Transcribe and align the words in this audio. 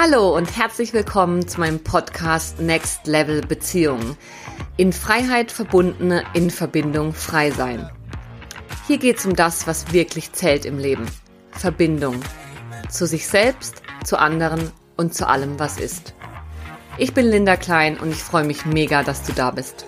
Hallo 0.00 0.36
und 0.36 0.56
herzlich 0.56 0.92
willkommen 0.92 1.48
zu 1.48 1.58
meinem 1.58 1.80
Podcast 1.80 2.60
Next 2.60 3.08
Level 3.08 3.40
Beziehungen. 3.40 4.16
In 4.76 4.92
Freiheit 4.92 5.50
verbundene, 5.50 6.22
in 6.34 6.50
Verbindung 6.50 7.12
frei 7.12 7.50
sein. 7.50 7.90
Hier 8.86 8.98
geht 8.98 9.18
es 9.18 9.26
um 9.26 9.34
das, 9.34 9.66
was 9.66 9.92
wirklich 9.92 10.30
zählt 10.30 10.66
im 10.66 10.78
Leben. 10.78 11.04
Verbindung. 11.50 12.14
Zu 12.88 13.08
sich 13.08 13.26
selbst, 13.26 13.82
zu 14.04 14.20
anderen 14.20 14.70
und 14.96 15.14
zu 15.14 15.26
allem, 15.26 15.58
was 15.58 15.80
ist. 15.80 16.14
Ich 16.96 17.12
bin 17.12 17.26
Linda 17.26 17.56
Klein 17.56 17.98
und 17.98 18.12
ich 18.12 18.22
freue 18.22 18.44
mich 18.44 18.66
mega, 18.66 19.02
dass 19.02 19.24
du 19.24 19.32
da 19.32 19.50
bist. 19.50 19.84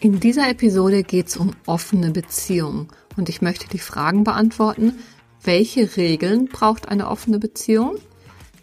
In 0.00 0.18
dieser 0.18 0.50
Episode 0.50 1.04
geht 1.04 1.28
es 1.28 1.36
um 1.36 1.52
offene 1.64 2.10
Beziehungen 2.10 2.88
und 3.18 3.28
ich 3.28 3.42
möchte 3.42 3.68
die 3.68 3.78
Fragen 3.78 4.24
beantworten. 4.24 4.94
Welche 5.42 5.96
Regeln 5.96 6.46
braucht 6.46 6.88
eine 6.88 7.08
offene 7.08 7.38
Beziehung? 7.38 7.96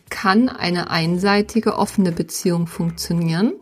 Kann 0.09 0.50
eine 0.50 0.90
einseitige 0.90 1.77
offene 1.77 2.12
Beziehung 2.12 2.66
funktionieren? 2.66 3.54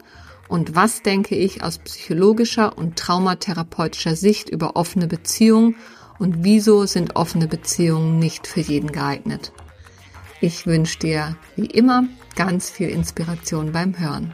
Und 0.47 0.75
was 0.75 1.01
denke 1.01 1.35
ich 1.35 1.63
aus 1.63 1.79
psychologischer 1.79 2.77
und 2.77 2.95
traumatherapeutischer 2.97 4.15
Sicht 4.15 4.49
über 4.49 4.75
offene 4.75 5.07
Beziehungen 5.07 5.75
und 6.19 6.43
wieso 6.43 6.85
sind 6.85 7.15
offene 7.15 7.47
Beziehungen 7.47 8.19
nicht 8.19 8.45
für 8.45 8.61
jeden 8.61 8.91
geeignet? 8.91 9.51
Ich 10.41 10.67
wünsche 10.67 10.99
dir 10.99 11.37
wie 11.55 11.65
immer 11.65 12.03
ganz 12.35 12.69
viel 12.69 12.89
Inspiration 12.89 13.71
beim 13.71 13.97
Hören. 13.97 14.33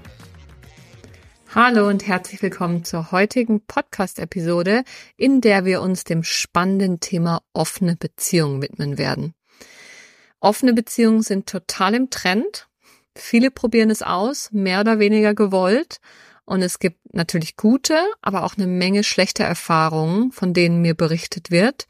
Hallo 1.56 1.88
und 1.88 2.06
herzlich 2.06 2.44
willkommen 2.44 2.84
zur 2.84 3.12
heutigen 3.12 3.66
Podcast-Episode, 3.66 4.84
in 5.18 5.42
der 5.42 5.66
wir 5.66 5.82
uns 5.82 6.04
dem 6.04 6.22
spannenden 6.22 7.00
Thema 7.00 7.42
offene 7.54 7.96
Beziehungen 7.96 8.62
widmen 8.62 9.00
werden. 9.00 9.34
Offene 10.40 10.74
Beziehungen 10.74 11.24
sind 11.24 11.50
total 11.50 11.96
im 11.96 12.12
Trend. 12.12 12.68
Viele 13.16 13.50
probieren 13.50 13.90
es 13.90 14.04
aus, 14.04 14.52
mehr 14.52 14.80
oder 14.82 15.00
weniger 15.00 15.34
gewollt. 15.34 15.98
Und 16.46 16.62
es 16.62 16.78
gibt 16.78 17.00
natürlich 17.16 17.58
gute, 17.58 17.98
aber 18.22 18.44
auch 18.44 18.56
eine 18.56 18.68
Menge 18.68 19.04
schlechter 19.04 19.46
Erfahrungen, 19.46 20.32
von 20.32 20.54
denen 20.54 20.84
mir 20.84 20.94
berichtet 20.94 21.50
wird. 21.50 21.88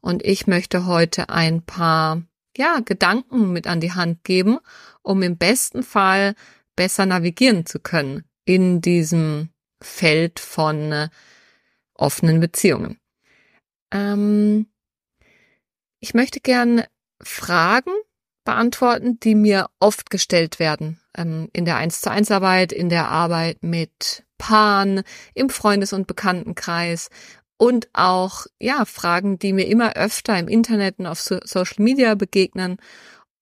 Und 0.00 0.24
ich 0.24 0.48
möchte 0.48 0.84
heute 0.84 1.28
ein 1.28 1.62
paar, 1.62 2.22
ja, 2.56 2.80
Gedanken 2.84 3.52
mit 3.52 3.68
an 3.68 3.78
die 3.78 3.92
Hand 3.92 4.24
geben, 4.24 4.58
um 5.02 5.22
im 5.22 5.38
besten 5.38 5.84
Fall 5.84 6.34
besser 6.74 7.06
navigieren 7.06 7.66
zu 7.66 7.78
können 7.78 8.24
in 8.46 8.80
diesem 8.80 9.50
Feld 9.82 10.40
von 10.40 10.92
äh, 10.92 11.08
offenen 11.94 12.40
Beziehungen. 12.40 12.98
Ähm, 13.92 14.66
ich 16.00 16.14
möchte 16.14 16.40
gern 16.40 16.84
Fragen 17.20 17.92
beantworten, 18.44 19.20
die 19.20 19.34
mir 19.34 19.66
oft 19.80 20.08
gestellt 20.08 20.58
werden 20.58 21.00
ähm, 21.16 21.50
in 21.52 21.66
der 21.66 21.76
1 21.76 22.00
zu 22.00 22.10
1 22.10 22.30
Arbeit, 22.30 22.72
in 22.72 22.88
der 22.88 23.08
Arbeit 23.08 23.62
mit 23.62 24.24
Paaren, 24.38 25.02
im 25.34 25.50
Freundes- 25.50 25.92
und 25.92 26.06
Bekanntenkreis 26.06 27.10
und 27.58 27.88
auch, 27.92 28.46
ja, 28.60 28.84
Fragen, 28.84 29.38
die 29.38 29.52
mir 29.52 29.66
immer 29.66 29.94
öfter 29.96 30.38
im 30.38 30.48
Internet 30.48 30.98
und 30.98 31.06
auf 31.06 31.20
so 31.20 31.38
Social 31.44 31.82
Media 31.82 32.14
begegnen 32.14 32.76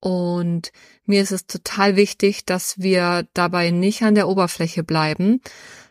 und 0.05 0.71
mir 1.07 1.23
ist 1.23 1.31
es 1.31 1.47
total 1.47 1.97
wichtig, 1.97 2.45
dass 2.45 2.79
wir 2.79 3.27
dabei 3.33 3.71
nicht 3.71 4.03
an 4.03 4.15
der 4.15 4.29
Oberfläche 4.29 4.85
bleiben, 4.85 5.41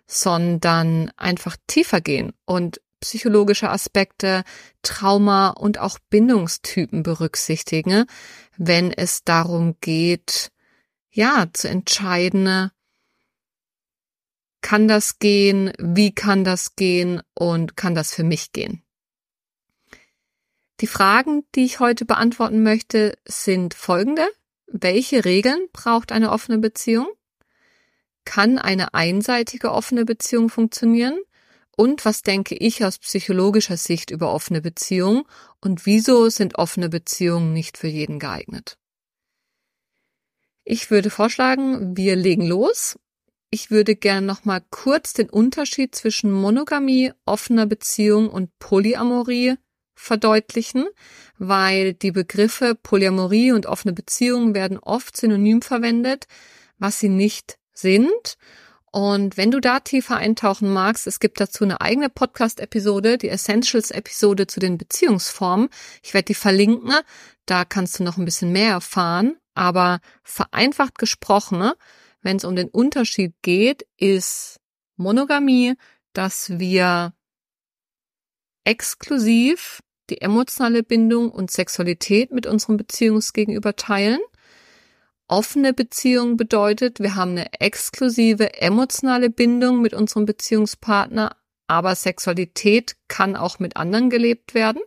sondern 0.06 1.11
einfach 1.17 1.58
tiefer 1.66 2.00
gehen 2.00 2.31
und 2.45 2.80
psychologische 3.00 3.72
Aspekte, 3.72 4.44
Trauma 4.84 5.50
und 5.50 5.80
auch 5.80 5.97
Bindungstypen 6.11 7.02
berücksichtigen, 7.02 8.06
wenn 8.56 8.91
es 8.91 9.23
darum 9.23 9.78
geht, 9.81 10.52
ja, 11.09 11.47
zu 11.52 11.68
entscheiden, 11.68 12.69
kann 14.62 14.88
das 14.88 15.18
gehen, 15.18 15.73
wie 15.79 16.13
kann 16.13 16.44
das 16.44 16.75
gehen 16.75 17.23
und 17.34 17.75
kann 17.75 17.96
das 17.96 18.13
für 18.13 18.23
mich 18.23 18.52
gehen. 18.52 18.84
Die 20.79 20.88
Fragen, 20.88 21.45
die 21.56 21.66
ich 21.66 21.79
heute 21.79 22.06
beantworten 22.06 22.63
möchte, 22.63 23.17
sind 23.25 23.73
folgende. 23.73 24.28
Welche 24.67 25.23
Regeln 25.23 25.67
braucht 25.72 26.11
eine 26.11 26.31
offene 26.31 26.57
Beziehung? 26.57 27.07
Kann 28.25 28.57
eine 28.57 28.94
einseitige 28.94 29.72
offene 29.72 30.06
Beziehung 30.06 30.50
funktionieren? 30.50 31.19
Und 31.75 32.06
was 32.06 32.22
denke 32.22 32.56
ich 32.56 32.84
aus 32.85 33.00
psychologischer 33.00 33.78
Sicht 33.78 34.11
über 34.11 34.34
offene 34.34 34.61
Beziehungen? 34.61 35.23
Und 35.59 35.85
wieso 35.85 36.29
sind 36.29 36.56
offene 36.57 36.90
Beziehungen 36.90 37.53
nicht 37.53 37.78
für 37.78 37.88
jeden 37.88 38.19
geeignet? 38.19 38.78
Ich 40.63 40.90
würde 40.90 41.09
vorschlagen, 41.09 41.97
wir 41.97 42.16
legen 42.16 42.45
los. 42.45 42.97
Ich 43.50 43.69
würde 43.69 43.95
gerne 43.95 44.25
noch 44.25 44.45
mal 44.45 44.61
kurz 44.72 45.13
den 45.13 45.29
Unterschied 45.29 45.94
zwischen 45.94 46.31
Monogamie, 46.31 47.11
offener 47.25 47.66
Beziehung 47.66 48.29
und 48.29 48.57
Polyamorie 48.57 49.57
verdeutlichen, 50.03 50.88
weil 51.38 51.94
die 51.94 52.12
Begriffe 52.12 52.75
Polyamorie 52.75 53.52
und 53.52 53.66
offene 53.66 53.94
Beziehungen 53.94 54.53
werden 54.53 54.78
oft 54.78 55.16
synonym 55.16 55.62
verwendet, 55.62 56.25
was 56.78 57.00
sie 57.00 57.09
nicht 57.09 57.58
sind. 57.74 58.38
Und 58.91 59.38
wenn 59.38 59.50
du 59.50 59.59
da 59.59 59.80
tiefer 59.80 60.18
eintauchen 60.18 60.72
magst, 60.72 61.08
es 61.08 61.19
gibt 61.19 61.40
dazu 61.40 61.64
eine 61.64 61.81
eigene 61.81 62.09
Podcast-Episode, 62.09 63.18
die 63.18 63.30
Essentials-Episode 63.30 64.46
zu 64.46 64.59
den 64.59 64.78
Beziehungsformen. 64.78 65.69
Ich 66.03 66.14
werde 66.14 66.25
die 66.25 66.35
verlinken, 66.35 66.94
da 67.46 67.66
kannst 67.66 67.97
du 67.97 68.03
noch 68.03 68.18
ein 68.18 68.25
bisschen 68.25 68.52
mehr 68.52 68.72
erfahren. 68.72 69.38
Aber 69.56 70.00
vereinfacht 70.24 70.97
gesprochen, 70.97 71.72
wenn 72.22 72.38
es 72.38 72.44
um 72.44 72.56
den 72.56 72.70
Unterschied 72.70 73.34
geht, 73.41 73.88
ist 73.97 74.59
Monogamie, 74.96 75.75
dass 76.14 76.59
wir 76.59 77.14
exklusiv 78.64 79.81
die 80.09 80.22
emotionale 80.22 80.84
Bindung 80.84 81.31
und 81.31 81.52
Sexualität 81.52 82.31
mit 82.31 82.46
unserem 82.46 82.78
Beziehungsgegenüber 82.78 83.75
teilen. 83.75 84.19
Offene 85.28 85.74
Beziehung 85.74 86.38
bedeutet, 86.38 87.00
wir 87.00 87.16
haben 87.16 87.31
eine 87.31 87.53
exklusive 87.59 88.62
emotionale 88.62 89.30
Bindung 89.30 89.81
mit 89.81 89.94
unserem 89.94 90.25
Beziehungspartner, 90.25 91.36
aber 91.68 91.96
Sexualität 91.96 92.97
kann 93.08 93.36
auch 93.36 93.59
mit 93.59 93.78
anderen 93.78 94.09
gelebt 94.09 94.53
werden. 94.53 94.81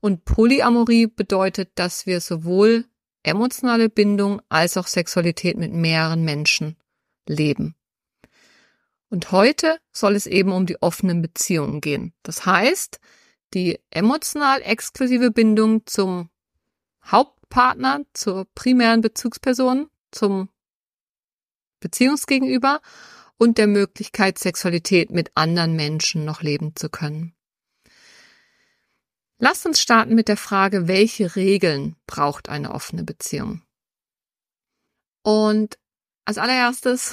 Und 0.00 0.24
Polyamorie 0.24 1.08
bedeutet, 1.08 1.70
dass 1.74 2.06
wir 2.06 2.20
sowohl 2.20 2.84
emotionale 3.24 3.88
Bindung 3.88 4.40
als 4.48 4.76
auch 4.76 4.86
Sexualität 4.86 5.56
mit 5.56 5.72
mehreren 5.72 6.24
Menschen 6.24 6.76
leben. 7.26 7.74
Und 9.10 9.32
heute 9.32 9.78
soll 9.92 10.14
es 10.14 10.26
eben 10.26 10.52
um 10.52 10.66
die 10.66 10.80
offenen 10.82 11.22
Beziehungen 11.22 11.80
gehen. 11.80 12.12
Das 12.22 12.46
heißt, 12.46 13.00
die 13.54 13.80
emotional 13.90 14.60
exklusive 14.62 15.30
Bindung 15.30 15.86
zum 15.86 16.30
Hauptpartner, 17.04 18.02
zur 18.12 18.46
primären 18.54 19.00
Bezugsperson, 19.00 19.88
zum 20.10 20.48
Beziehungsgegenüber 21.80 22.80
und 23.38 23.58
der 23.58 23.66
Möglichkeit, 23.66 24.38
Sexualität 24.38 25.10
mit 25.10 25.30
anderen 25.34 25.74
Menschen 25.76 26.24
noch 26.24 26.42
leben 26.42 26.74
zu 26.74 26.90
können. 26.90 27.34
Lasst 29.38 29.64
uns 29.66 29.80
starten 29.80 30.14
mit 30.16 30.26
der 30.26 30.36
Frage, 30.36 30.88
welche 30.88 31.36
Regeln 31.36 31.94
braucht 32.06 32.48
eine 32.48 32.74
offene 32.74 33.04
Beziehung? 33.04 33.62
Und 35.22 35.78
als 36.24 36.38
allererstes 36.38 37.12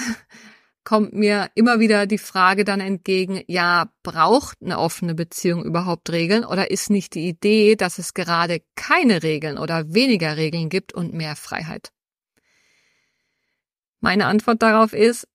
kommt 0.86 1.14
mir 1.14 1.50
immer 1.56 1.80
wieder 1.80 2.06
die 2.06 2.18
Frage 2.18 2.64
dann 2.64 2.80
entgegen, 2.80 3.44
ja, 3.48 3.92
braucht 4.04 4.60
eine 4.62 4.80
offene 4.80 5.16
Beziehung 5.16 5.66
überhaupt 5.66 6.10
Regeln 6.12 6.46
oder 6.46 6.72
ist 6.72 6.90
nicht 6.90 7.16
die 7.16 7.28
Idee, 7.28 7.76
dass 7.76 7.98
es 7.98 8.14
gerade 8.14 8.62
keine 8.76 9.24
Regeln 9.24 9.58
oder 9.58 9.94
weniger 9.94 10.38
Regeln 10.38 10.70
gibt 10.70 10.94
und 10.94 11.14
mehr 11.14 11.36
Freiheit? 11.36 11.92
Meine 14.00 14.28
Antwort 14.28 14.62
darauf 14.62 14.94
ist, 14.94 15.28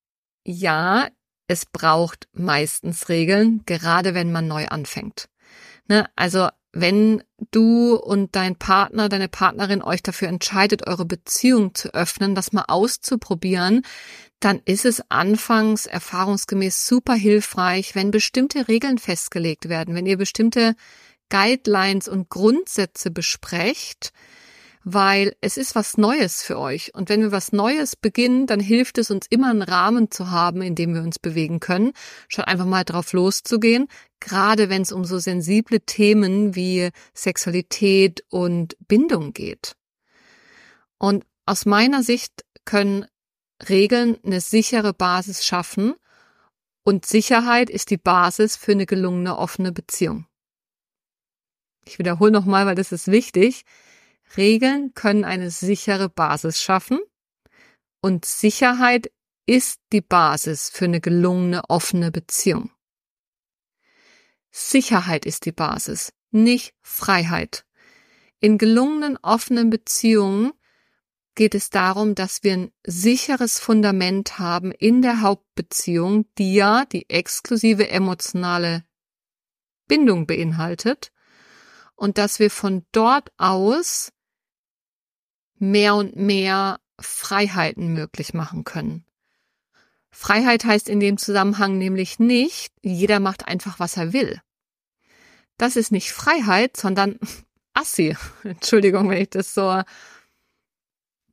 ja, 0.44 1.08
es 1.48 1.66
braucht 1.66 2.28
meistens 2.32 3.08
Regeln, 3.08 3.62
gerade 3.66 4.14
wenn 4.14 4.30
man 4.30 4.46
neu 4.46 4.68
anfängt. 4.68 5.28
Ne? 5.88 6.08
Also 6.14 6.48
wenn 6.72 7.24
du 7.50 7.96
und 7.96 8.36
dein 8.36 8.54
Partner, 8.56 9.08
deine 9.08 9.28
Partnerin 9.28 9.82
euch 9.82 10.02
dafür 10.02 10.28
entscheidet, 10.28 10.86
eure 10.86 11.04
Beziehung 11.04 11.74
zu 11.74 11.92
öffnen, 11.92 12.36
das 12.36 12.52
mal 12.52 12.66
auszuprobieren, 12.68 13.82
dann 14.40 14.60
ist 14.64 14.86
es 14.86 15.02
anfangs 15.10 15.86
erfahrungsgemäß 15.86 16.86
super 16.86 17.14
hilfreich, 17.14 17.94
wenn 17.94 18.10
bestimmte 18.10 18.68
Regeln 18.68 18.98
festgelegt 18.98 19.68
werden, 19.68 19.94
wenn 19.94 20.06
ihr 20.06 20.16
bestimmte 20.16 20.74
Guidelines 21.28 22.08
und 22.08 22.30
Grundsätze 22.30 23.10
besprecht, 23.10 24.12
weil 24.82 25.36
es 25.42 25.58
ist 25.58 25.74
was 25.74 25.98
Neues 25.98 26.42
für 26.42 26.58
euch. 26.58 26.94
Und 26.94 27.10
wenn 27.10 27.20
wir 27.20 27.32
was 27.32 27.52
Neues 27.52 27.96
beginnen, 27.96 28.46
dann 28.46 28.60
hilft 28.60 28.96
es 28.96 29.10
uns 29.10 29.26
immer 29.28 29.50
einen 29.50 29.62
Rahmen 29.62 30.10
zu 30.10 30.30
haben, 30.30 30.62
in 30.62 30.74
dem 30.74 30.94
wir 30.94 31.02
uns 31.02 31.18
bewegen 31.18 31.60
können, 31.60 31.92
statt 32.28 32.48
einfach 32.48 32.64
mal 32.64 32.84
drauf 32.84 33.12
loszugehen. 33.12 33.88
Gerade 34.20 34.70
wenn 34.70 34.82
es 34.82 34.90
um 34.90 35.04
so 35.04 35.18
sensible 35.18 35.80
Themen 35.80 36.54
wie 36.54 36.88
Sexualität 37.14 38.24
und 38.30 38.74
Bindung 38.88 39.34
geht. 39.34 39.76
Und 40.98 41.24
aus 41.44 41.66
meiner 41.66 42.02
Sicht 42.02 42.44
können 42.64 43.04
Regeln 43.68 44.18
eine 44.24 44.40
sichere 44.40 44.94
Basis 44.94 45.44
schaffen 45.44 45.94
und 46.82 47.04
Sicherheit 47.04 47.70
ist 47.70 47.90
die 47.90 47.98
Basis 47.98 48.56
für 48.56 48.72
eine 48.72 48.86
gelungene 48.86 49.36
offene 49.36 49.72
Beziehung. 49.72 50.26
Ich 51.84 51.98
wiederhole 51.98 52.30
nochmal, 52.30 52.66
weil 52.66 52.74
das 52.74 52.92
ist 52.92 53.08
wichtig. 53.08 53.64
Regeln 54.36 54.94
können 54.94 55.24
eine 55.24 55.50
sichere 55.50 56.08
Basis 56.08 56.60
schaffen 56.60 57.00
und 58.00 58.24
Sicherheit 58.24 59.10
ist 59.46 59.80
die 59.92 60.00
Basis 60.00 60.70
für 60.70 60.84
eine 60.84 61.00
gelungene 61.00 61.68
offene 61.68 62.10
Beziehung. 62.10 62.70
Sicherheit 64.50 65.26
ist 65.26 65.44
die 65.44 65.52
Basis, 65.52 66.12
nicht 66.30 66.74
Freiheit. 66.82 67.64
In 68.40 68.58
gelungenen 68.58 69.16
offenen 69.18 69.70
Beziehungen 69.70 70.52
geht 71.40 71.54
es 71.54 71.70
darum, 71.70 72.14
dass 72.14 72.42
wir 72.42 72.52
ein 72.52 72.72
sicheres 72.86 73.58
Fundament 73.58 74.38
haben 74.38 74.72
in 74.72 75.00
der 75.00 75.22
Hauptbeziehung, 75.22 76.26
die 76.36 76.52
ja 76.52 76.84
die 76.84 77.08
exklusive 77.08 77.88
emotionale 77.88 78.84
Bindung 79.88 80.26
beinhaltet 80.26 81.12
und 81.96 82.18
dass 82.18 82.40
wir 82.40 82.50
von 82.50 82.84
dort 82.92 83.32
aus 83.38 84.12
mehr 85.56 85.94
und 85.94 86.14
mehr 86.14 86.78
Freiheiten 87.00 87.94
möglich 87.94 88.34
machen 88.34 88.64
können. 88.64 89.06
Freiheit 90.10 90.66
heißt 90.66 90.90
in 90.90 91.00
dem 91.00 91.16
Zusammenhang 91.16 91.78
nämlich 91.78 92.18
nicht, 92.18 92.74
jeder 92.82 93.18
macht 93.18 93.48
einfach, 93.48 93.78
was 93.78 93.96
er 93.96 94.12
will. 94.12 94.42
Das 95.56 95.76
ist 95.76 95.90
nicht 95.90 96.12
Freiheit, 96.12 96.76
sondern 96.76 97.18
Assi. 97.72 98.14
Entschuldigung, 98.44 99.08
wenn 99.08 99.22
ich 99.22 99.30
das 99.30 99.54
so 99.54 99.80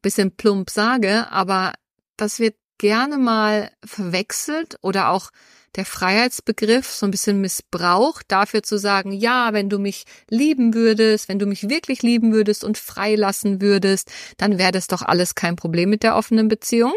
bisschen 0.01 0.35
plump 0.35 0.69
sage, 0.69 1.29
aber 1.31 1.73
das 2.17 2.39
wird 2.39 2.55
gerne 2.77 3.17
mal 3.17 3.71
verwechselt 3.83 4.77
oder 4.81 5.09
auch 5.09 5.31
der 5.75 5.85
Freiheitsbegriff 5.85 6.87
so 6.87 7.05
ein 7.05 7.11
bisschen 7.11 7.39
missbraucht, 7.39 8.25
dafür 8.29 8.63
zu 8.63 8.77
sagen, 8.77 9.11
ja, 9.11 9.53
wenn 9.53 9.69
du 9.69 9.77
mich 9.77 10.05
lieben 10.29 10.73
würdest, 10.73 11.29
wenn 11.29 11.39
du 11.39 11.45
mich 11.45 11.69
wirklich 11.69 12.01
lieben 12.01 12.33
würdest 12.33 12.63
und 12.63 12.77
freilassen 12.77 13.61
würdest, 13.61 14.11
dann 14.37 14.57
wäre 14.57 14.71
das 14.71 14.87
doch 14.87 15.03
alles 15.03 15.35
kein 15.35 15.55
Problem 15.55 15.89
mit 15.89 16.03
der 16.03 16.15
offenen 16.15 16.47
Beziehung. 16.47 16.93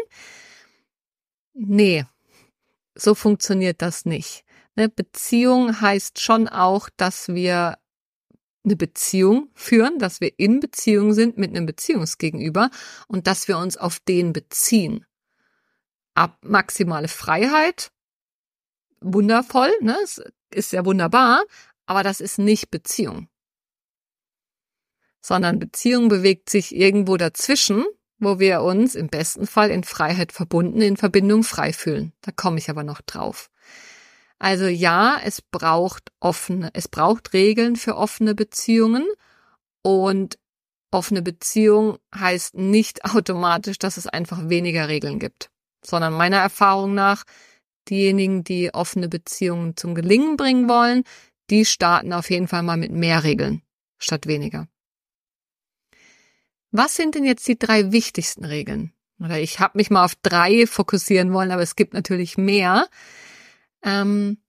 Nee, 1.53 2.05
so 2.95 3.13
funktioniert 3.13 3.81
das 3.81 4.05
nicht. 4.05 4.43
Eine 4.75 4.89
Beziehung 4.89 5.81
heißt 5.81 6.19
schon 6.19 6.47
auch, 6.47 6.89
dass 6.97 7.27
wir 7.27 7.77
eine 8.63 8.75
Beziehung 8.75 9.49
führen, 9.53 9.99
dass 9.99 10.21
wir 10.21 10.37
in 10.37 10.59
Beziehung 10.59 11.13
sind 11.13 11.37
mit 11.37 11.49
einem 11.49 11.65
Beziehungsgegenüber 11.65 12.69
und 13.07 13.27
dass 13.27 13.47
wir 13.47 13.57
uns 13.57 13.77
auf 13.77 13.99
den 13.99 14.33
beziehen. 14.33 15.05
Ab 16.13 16.37
maximale 16.41 17.07
Freiheit, 17.07 17.91
wundervoll, 18.99 19.71
ne? 19.81 19.97
Es 20.03 20.21
ist 20.53 20.73
ja 20.73 20.85
wunderbar, 20.85 21.43
aber 21.85 22.03
das 22.03 22.21
ist 22.21 22.37
nicht 22.37 22.69
Beziehung. 22.71 23.27
Sondern 25.21 25.59
Beziehung 25.59 26.09
bewegt 26.09 26.49
sich 26.49 26.75
irgendwo 26.75 27.17
dazwischen, 27.17 27.85
wo 28.17 28.39
wir 28.39 28.61
uns 28.61 28.95
im 28.95 29.07
besten 29.07 29.47
Fall 29.47 29.71
in 29.71 29.83
Freiheit 29.83 30.31
verbunden, 30.31 30.81
in 30.81 30.97
Verbindung 30.97 31.43
frei 31.43 31.73
fühlen. 31.73 32.13
Da 32.21 32.31
komme 32.31 32.59
ich 32.59 32.69
aber 32.69 32.83
noch 32.83 33.01
drauf. 33.01 33.50
Also 34.41 34.65
ja, 34.65 35.21
es 35.23 35.39
braucht 35.43 36.11
offene, 36.19 36.71
es 36.73 36.87
braucht 36.87 37.33
Regeln 37.33 37.75
für 37.75 37.95
offene 37.95 38.33
Beziehungen 38.33 39.05
und 39.83 40.39
offene 40.89 41.21
Beziehung 41.21 41.99
heißt 42.15 42.55
nicht 42.55 43.05
automatisch, 43.15 43.77
dass 43.77 43.97
es 43.97 44.07
einfach 44.07 44.49
weniger 44.49 44.87
Regeln 44.87 45.19
gibt, 45.19 45.51
sondern 45.85 46.13
meiner 46.13 46.37
Erfahrung 46.37 46.95
nach 46.95 47.23
diejenigen, 47.87 48.43
die 48.43 48.73
offene 48.73 49.09
Beziehungen 49.09 49.77
zum 49.77 49.93
Gelingen 49.93 50.37
bringen 50.37 50.67
wollen, 50.67 51.03
die 51.51 51.63
starten 51.63 52.11
auf 52.11 52.31
jeden 52.31 52.47
Fall 52.47 52.63
mal 52.63 52.77
mit 52.77 52.91
mehr 52.91 53.23
Regeln 53.23 53.61
statt 53.99 54.25
weniger. 54.25 54.67
Was 56.71 56.95
sind 56.95 57.13
denn 57.13 57.25
jetzt 57.25 57.47
die 57.47 57.59
drei 57.59 57.91
wichtigsten 57.91 58.43
Regeln? 58.45 58.91
Oder 59.19 59.39
ich 59.39 59.59
habe 59.59 59.77
mich 59.77 59.91
mal 59.91 60.03
auf 60.03 60.15
drei 60.15 60.65
fokussieren 60.65 61.31
wollen, 61.31 61.51
aber 61.51 61.61
es 61.61 61.75
gibt 61.75 61.93
natürlich 61.93 62.39
mehr. 62.39 62.87
Ähm, 63.83 64.41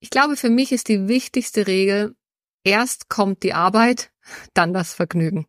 ich 0.00 0.10
glaube, 0.10 0.36
für 0.36 0.50
mich 0.50 0.72
ist 0.72 0.88
die 0.88 1.08
wichtigste 1.08 1.66
Regel, 1.66 2.16
erst 2.64 3.08
kommt 3.08 3.42
die 3.42 3.52
Arbeit, 3.52 4.10
dann 4.54 4.72
das 4.72 4.94
Vergnügen. 4.94 5.46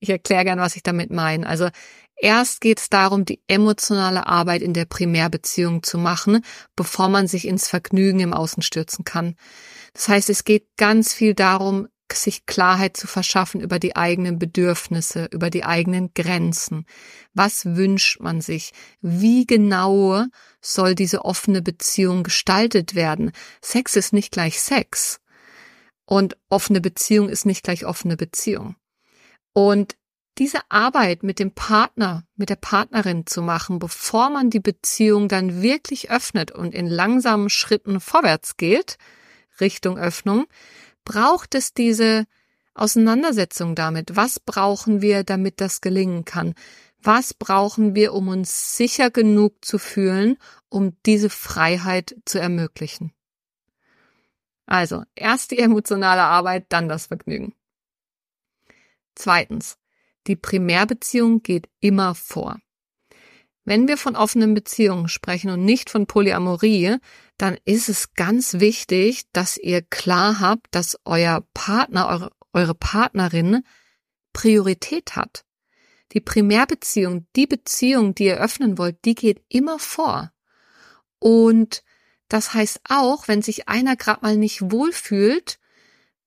Ich 0.00 0.10
erkläre 0.10 0.44
gern, 0.44 0.60
was 0.60 0.76
ich 0.76 0.82
damit 0.82 1.10
meine. 1.10 1.46
Also 1.46 1.70
erst 2.16 2.60
geht 2.60 2.78
es 2.78 2.88
darum, 2.88 3.24
die 3.24 3.42
emotionale 3.48 4.26
Arbeit 4.26 4.62
in 4.62 4.72
der 4.72 4.84
Primärbeziehung 4.84 5.82
zu 5.82 5.98
machen, 5.98 6.44
bevor 6.76 7.08
man 7.08 7.26
sich 7.26 7.46
ins 7.46 7.68
Vergnügen 7.68 8.20
im 8.20 8.32
Außen 8.32 8.62
stürzen 8.62 9.04
kann. 9.04 9.34
Das 9.94 10.08
heißt, 10.08 10.30
es 10.30 10.44
geht 10.44 10.68
ganz 10.76 11.12
viel 11.12 11.34
darum, 11.34 11.88
sich 12.14 12.46
Klarheit 12.46 12.96
zu 12.96 13.06
verschaffen 13.06 13.60
über 13.60 13.78
die 13.78 13.96
eigenen 13.96 14.38
Bedürfnisse, 14.38 15.28
über 15.30 15.50
die 15.50 15.64
eigenen 15.64 16.12
Grenzen. 16.14 16.86
Was 17.34 17.64
wünscht 17.64 18.20
man 18.20 18.40
sich? 18.40 18.72
Wie 19.00 19.46
genau 19.46 20.24
soll 20.60 20.94
diese 20.94 21.24
offene 21.24 21.62
Beziehung 21.62 22.22
gestaltet 22.22 22.94
werden? 22.94 23.32
Sex 23.60 23.96
ist 23.96 24.12
nicht 24.12 24.32
gleich 24.32 24.60
Sex. 24.60 25.20
Und 26.04 26.36
offene 26.48 26.80
Beziehung 26.80 27.28
ist 27.28 27.44
nicht 27.44 27.62
gleich 27.62 27.84
offene 27.84 28.16
Beziehung. 28.16 28.76
Und 29.52 29.96
diese 30.38 30.60
Arbeit 30.68 31.22
mit 31.22 31.38
dem 31.38 31.52
Partner, 31.52 32.24
mit 32.36 32.48
der 32.48 32.56
Partnerin 32.56 33.26
zu 33.26 33.42
machen, 33.42 33.78
bevor 33.78 34.30
man 34.30 34.50
die 34.50 34.60
Beziehung 34.60 35.28
dann 35.28 35.62
wirklich 35.62 36.10
öffnet 36.10 36.52
und 36.52 36.74
in 36.74 36.86
langsamen 36.86 37.50
Schritten 37.50 38.00
vorwärts 38.00 38.56
geht, 38.56 38.98
Richtung 39.60 39.98
Öffnung, 39.98 40.46
braucht 41.08 41.54
es 41.54 41.72
diese 41.72 42.26
Auseinandersetzung 42.74 43.74
damit? 43.74 44.14
Was 44.14 44.38
brauchen 44.38 45.00
wir, 45.00 45.24
damit 45.24 45.60
das 45.60 45.80
gelingen 45.80 46.26
kann? 46.26 46.54
Was 47.02 47.32
brauchen 47.32 47.94
wir, 47.94 48.12
um 48.12 48.28
uns 48.28 48.76
sicher 48.76 49.10
genug 49.10 49.64
zu 49.64 49.78
fühlen, 49.78 50.36
um 50.68 50.96
diese 51.06 51.30
Freiheit 51.30 52.14
zu 52.26 52.38
ermöglichen? 52.38 53.12
Also, 54.66 55.02
erst 55.14 55.50
die 55.50 55.58
emotionale 55.58 56.22
Arbeit, 56.22 56.66
dann 56.68 56.90
das 56.90 57.06
Vergnügen. 57.06 57.54
Zweitens, 59.14 59.78
die 60.26 60.36
Primärbeziehung 60.36 61.42
geht 61.42 61.70
immer 61.80 62.14
vor. 62.14 62.58
Wenn 63.64 63.88
wir 63.88 63.96
von 63.96 64.14
offenen 64.14 64.52
Beziehungen 64.52 65.08
sprechen 65.08 65.50
und 65.50 65.64
nicht 65.64 65.88
von 65.88 66.06
Polyamorie, 66.06 66.98
dann 67.38 67.56
ist 67.64 67.88
es 67.88 68.14
ganz 68.14 68.54
wichtig, 68.54 69.30
dass 69.32 69.56
ihr 69.56 69.80
klar 69.80 70.40
habt, 70.40 70.66
dass 70.72 70.98
euer 71.04 71.44
Partner, 71.54 72.08
eure, 72.08 72.32
eure 72.52 72.74
Partnerin 72.74 73.62
Priorität 74.32 75.16
hat. 75.16 75.44
Die 76.12 76.20
Primärbeziehung, 76.20 77.26
die 77.36 77.46
Beziehung, 77.46 78.14
die 78.14 78.24
ihr 78.24 78.38
öffnen 78.38 78.76
wollt, 78.76 79.04
die 79.04 79.14
geht 79.14 79.42
immer 79.48 79.78
vor. 79.78 80.32
Und 81.18 81.82
das 82.28 82.54
heißt 82.54 82.80
auch, 82.88 83.28
wenn 83.28 83.42
sich 83.42 83.68
einer 83.68 83.96
gerade 83.96 84.22
mal 84.22 84.36
nicht 84.36 84.70
wohlfühlt, 84.70 85.58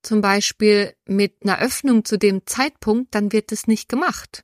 zum 0.01 0.22
Beispiel 0.22 0.96
mit 1.06 1.38
einer 1.44 1.60
Öffnung 1.60 2.06
zu 2.06 2.18
dem 2.18 2.46
Zeitpunkt, 2.46 3.13
dann 3.13 3.32
wird 3.32 3.51
es 3.51 3.68
nicht 3.68 3.88
gemacht. 3.89 4.44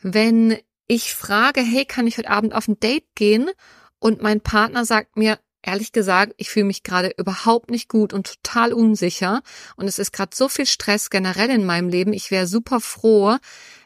Wenn 0.00 0.58
ich 0.88 1.14
frage, 1.14 1.60
hey, 1.60 1.84
kann 1.84 2.06
ich 2.06 2.18
heute 2.18 2.30
Abend 2.30 2.54
auf 2.54 2.66
ein 2.66 2.80
Date 2.80 3.14
gehen? 3.14 3.50
Und 3.98 4.20
mein 4.20 4.40
Partner 4.40 4.84
sagt 4.84 5.16
mir, 5.16 5.38
ehrlich 5.62 5.92
gesagt, 5.92 6.34
ich 6.36 6.50
fühle 6.50 6.66
mich 6.66 6.82
gerade 6.82 7.12
überhaupt 7.16 7.70
nicht 7.70 7.88
gut 7.88 8.12
und 8.12 8.42
total 8.42 8.72
unsicher. 8.72 9.42
Und 9.76 9.86
es 9.86 9.98
ist 9.98 10.12
gerade 10.12 10.34
so 10.34 10.48
viel 10.48 10.66
Stress 10.66 11.10
generell 11.10 11.50
in 11.50 11.64
meinem 11.64 11.88
Leben. 11.88 12.12
Ich 12.12 12.30
wäre 12.30 12.46
super 12.46 12.80
froh, 12.80 13.36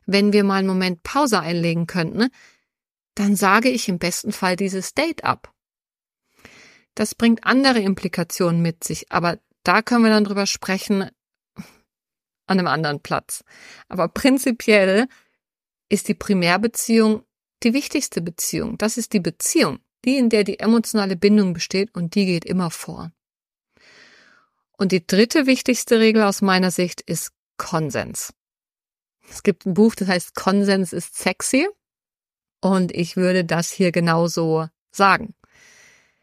wenn 0.06 0.32
wir 0.32 0.44
mal 0.44 0.56
einen 0.56 0.68
Moment 0.68 1.02
Pause 1.02 1.40
einlegen 1.40 1.86
könnten. 1.86 2.28
Dann 3.14 3.36
sage 3.36 3.68
ich 3.68 3.88
im 3.88 3.98
besten 3.98 4.32
Fall 4.32 4.56
dieses 4.56 4.94
Date 4.94 5.24
ab. 5.24 5.52
Das 6.94 7.14
bringt 7.14 7.44
andere 7.44 7.80
Implikationen 7.80 8.62
mit 8.62 8.82
sich, 8.84 9.12
aber 9.12 9.38
da 9.64 9.82
können 9.82 10.04
wir 10.04 10.10
dann 10.10 10.24
drüber 10.24 10.46
sprechen 10.46 11.10
an 12.46 12.58
einem 12.58 12.68
anderen 12.68 13.00
Platz. 13.00 13.44
Aber 13.88 14.08
prinzipiell 14.08 15.08
ist 15.88 16.08
die 16.08 16.14
Primärbeziehung 16.14 17.22
die 17.62 17.74
wichtigste 17.74 18.20
Beziehung. 18.20 18.78
Das 18.78 18.96
ist 18.96 19.12
die 19.12 19.20
Beziehung, 19.20 19.80
die 20.04 20.16
in 20.16 20.28
der 20.28 20.44
die 20.44 20.58
emotionale 20.58 21.16
Bindung 21.16 21.52
besteht 21.52 21.94
und 21.94 22.14
die 22.14 22.26
geht 22.26 22.44
immer 22.44 22.70
vor. 22.70 23.12
Und 24.78 24.92
die 24.92 25.06
dritte 25.06 25.46
wichtigste 25.46 25.98
Regel 25.98 26.22
aus 26.22 26.42
meiner 26.42 26.70
Sicht 26.70 27.00
ist 27.00 27.32
Konsens. 27.56 28.34
Es 29.30 29.42
gibt 29.42 29.66
ein 29.66 29.74
Buch, 29.74 29.94
das 29.94 30.08
heißt 30.08 30.34
Konsens 30.34 30.92
ist 30.92 31.16
sexy. 31.16 31.66
Und 32.60 32.92
ich 32.92 33.16
würde 33.16 33.44
das 33.44 33.70
hier 33.70 33.92
genauso 33.92 34.68
sagen. 34.90 35.34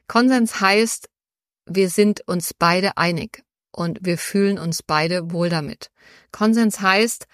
Konsens 0.07 0.59
heißt, 0.59 1.09
wir 1.65 1.89
sind 1.89 2.27
uns 2.27 2.53
beide 2.53 2.97
einig 2.97 3.43
und 3.71 3.99
wir 4.01 4.17
fühlen 4.17 4.59
uns 4.59 4.83
beide 4.83 5.31
wohl 5.31 5.49
damit. 5.49 5.91
Konsens 6.31 6.81
heißt, 6.81 7.27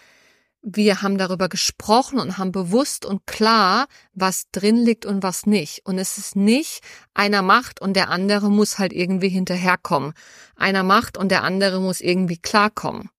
wir 0.62 1.02
haben 1.02 1.18
darüber 1.18 1.48
gesprochen 1.48 2.20
und 2.20 2.38
haben 2.38 2.52
bewusst 2.52 3.06
und 3.06 3.26
klar, 3.26 3.88
was 4.14 4.50
drin 4.52 4.78
liegt 4.78 5.06
und 5.06 5.24
was 5.24 5.46
nicht. 5.46 5.86
Und 5.86 5.98
es 5.98 6.18
ist 6.18 6.36
nicht 6.36 6.82
einer 7.14 7.42
macht 7.42 7.82
und 7.82 7.96
der 7.96 8.10
andere 8.10 8.50
muss 8.50 8.78
halt 8.78 8.92
irgendwie 8.92 9.30
hinterherkommen. 9.30 10.14
Einer 10.56 10.84
macht 10.84 11.18
und 11.18 11.30
der 11.30 11.44
andere 11.44 11.80
muss 11.80 12.02
irgendwie 12.02 12.38
klarkommen. 12.38 13.10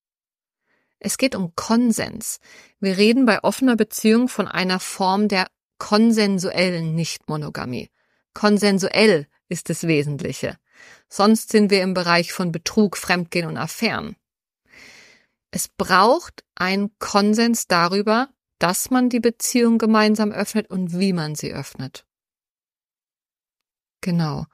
Es 0.99 1.16
geht 1.16 1.35
um 1.35 1.54
Konsens. 1.54 2.40
Wir 2.78 2.99
reden 2.99 3.25
bei 3.25 3.42
offener 3.42 3.76
Beziehung 3.76 4.28
von 4.28 4.47
einer 4.47 4.78
Form 4.78 5.28
der 5.28 5.47
konsensuellen 5.78 6.94
Nichtmonogamie. 6.94 7.90
Konsensuell 8.35 9.26
ist 9.49 9.70
das 9.70 9.87
Wesentliche. 9.87 10.59
Sonst 11.09 11.50
sind 11.50 11.70
wir 11.70 11.82
im 11.82 11.94
Bereich 11.94 12.32
von 12.32 12.52
Betrug, 12.52 12.99
Fremdgehen 12.99 13.49
und 13.49 13.56
Affären. 13.56 14.16
Es 15.50 15.69
braucht 15.69 16.45
einen 16.54 16.97
Konsens 16.99 17.66
darüber, 17.66 18.28
dass 18.59 18.90
man 18.90 19.09
die 19.09 19.21
Beziehung 19.21 19.78
gemeinsam 19.78 20.33
öffnet 20.33 20.71
und 20.71 20.99
wie 20.99 21.12
man 21.12 21.35
sie 21.35 21.52
öffnet. 21.52 22.04
Genau. 24.00 24.47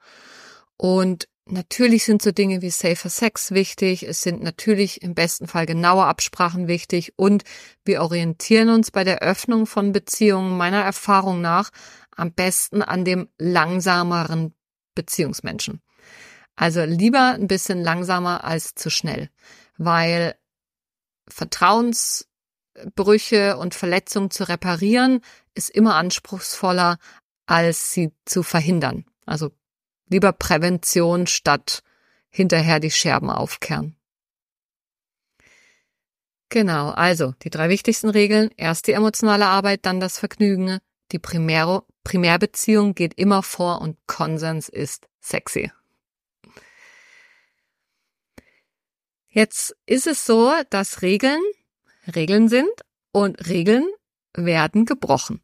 Und 0.77 1.27
natürlich 1.45 2.03
sind 2.05 2.21
so 2.21 2.31
Dinge 2.31 2.61
wie 2.61 2.69
Safer 2.69 3.09
Sex 3.09 3.51
wichtig. 3.51 4.03
Es 4.03 4.21
sind 4.21 4.41
natürlich 4.41 5.01
im 5.01 5.13
besten 5.13 5.47
Fall 5.47 5.65
genaue 5.65 6.05
Absprachen 6.05 6.67
wichtig 6.67 7.13
und 7.17 7.43
wir 7.85 8.01
orientieren 8.01 8.69
uns 8.69 8.91
bei 8.91 9.03
der 9.03 9.19
Öffnung 9.19 9.65
von 9.65 9.91
Beziehungen 9.91 10.57
meiner 10.57 10.81
Erfahrung 10.81 11.41
nach 11.41 11.69
am 12.15 12.33
besten 12.33 12.81
an 12.81 13.05
dem 13.05 13.29
langsameren 13.37 14.53
Beziehungsmenschen. 14.95 15.81
Also 16.55 16.83
lieber 16.83 17.33
ein 17.33 17.47
bisschen 17.47 17.83
langsamer 17.83 18.43
als 18.43 18.73
zu 18.73 18.89
schnell, 18.89 19.29
weil 19.77 20.35
Vertrauensbrüche 21.27 23.57
und 23.57 23.75
Verletzungen 23.75 24.31
zu 24.31 24.47
reparieren 24.47 25.19
ist 25.53 25.69
immer 25.69 25.95
anspruchsvoller, 25.95 26.97
als 27.45 27.91
sie 27.91 28.13
zu 28.25 28.43
verhindern. 28.43 29.03
Also 29.25 29.51
lieber 30.07 30.31
Prävention 30.33 31.27
statt 31.27 31.83
hinterher 32.29 32.79
die 32.79 32.91
Scherben 32.91 33.29
aufkehren. 33.29 33.95
Genau, 36.49 36.91
also 36.91 37.33
die 37.43 37.49
drei 37.49 37.69
wichtigsten 37.69 38.09
Regeln. 38.09 38.49
Erst 38.55 38.87
die 38.87 38.93
emotionale 38.93 39.47
Arbeit, 39.47 39.85
dann 39.85 39.99
das 39.99 40.17
Vergnügen. 40.17 40.79
Die 41.11 41.19
Primär 41.19 41.83
Primärbeziehung 42.03 42.95
geht 42.95 43.15
immer 43.15 43.43
vor 43.43 43.81
und 43.81 43.97
Konsens 44.07 44.69
ist 44.69 45.07
sexy. 45.19 45.71
Jetzt 49.37 49.77
ist 49.85 50.07
es 50.07 50.25
so, 50.25 50.51
dass 50.71 51.03
Regeln 51.03 51.39
Regeln 52.15 52.49
sind 52.49 52.71
und 53.11 53.47
Regeln 53.47 53.85
werden 54.33 54.87
gebrochen. 54.87 55.43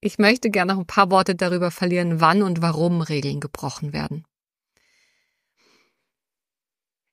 Ich 0.00 0.18
möchte 0.18 0.50
gerne 0.50 0.74
noch 0.74 0.80
ein 0.80 0.86
paar 0.86 1.10
Worte 1.10 1.34
darüber 1.34 1.70
verlieren, 1.70 2.20
wann 2.20 2.42
und 2.42 2.60
warum 2.60 3.00
Regeln 3.00 3.40
gebrochen 3.40 3.94
werden. 3.94 4.26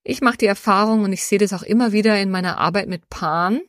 Ich 0.03 0.19
mache 0.19 0.35
die 0.35 0.47
Erfahrung 0.47 1.05
und 1.05 1.13
ich 1.13 1.23
sehe 1.23 1.39
das 1.39 1.53
auch 1.53 1.63
immer 1.63 1.93
wieder 1.93 2.21
in 2.21 2.29
meiner 2.29 2.57
Arbeit 2.57 2.89
mit 2.89 3.07
Paaren, 3.09 3.61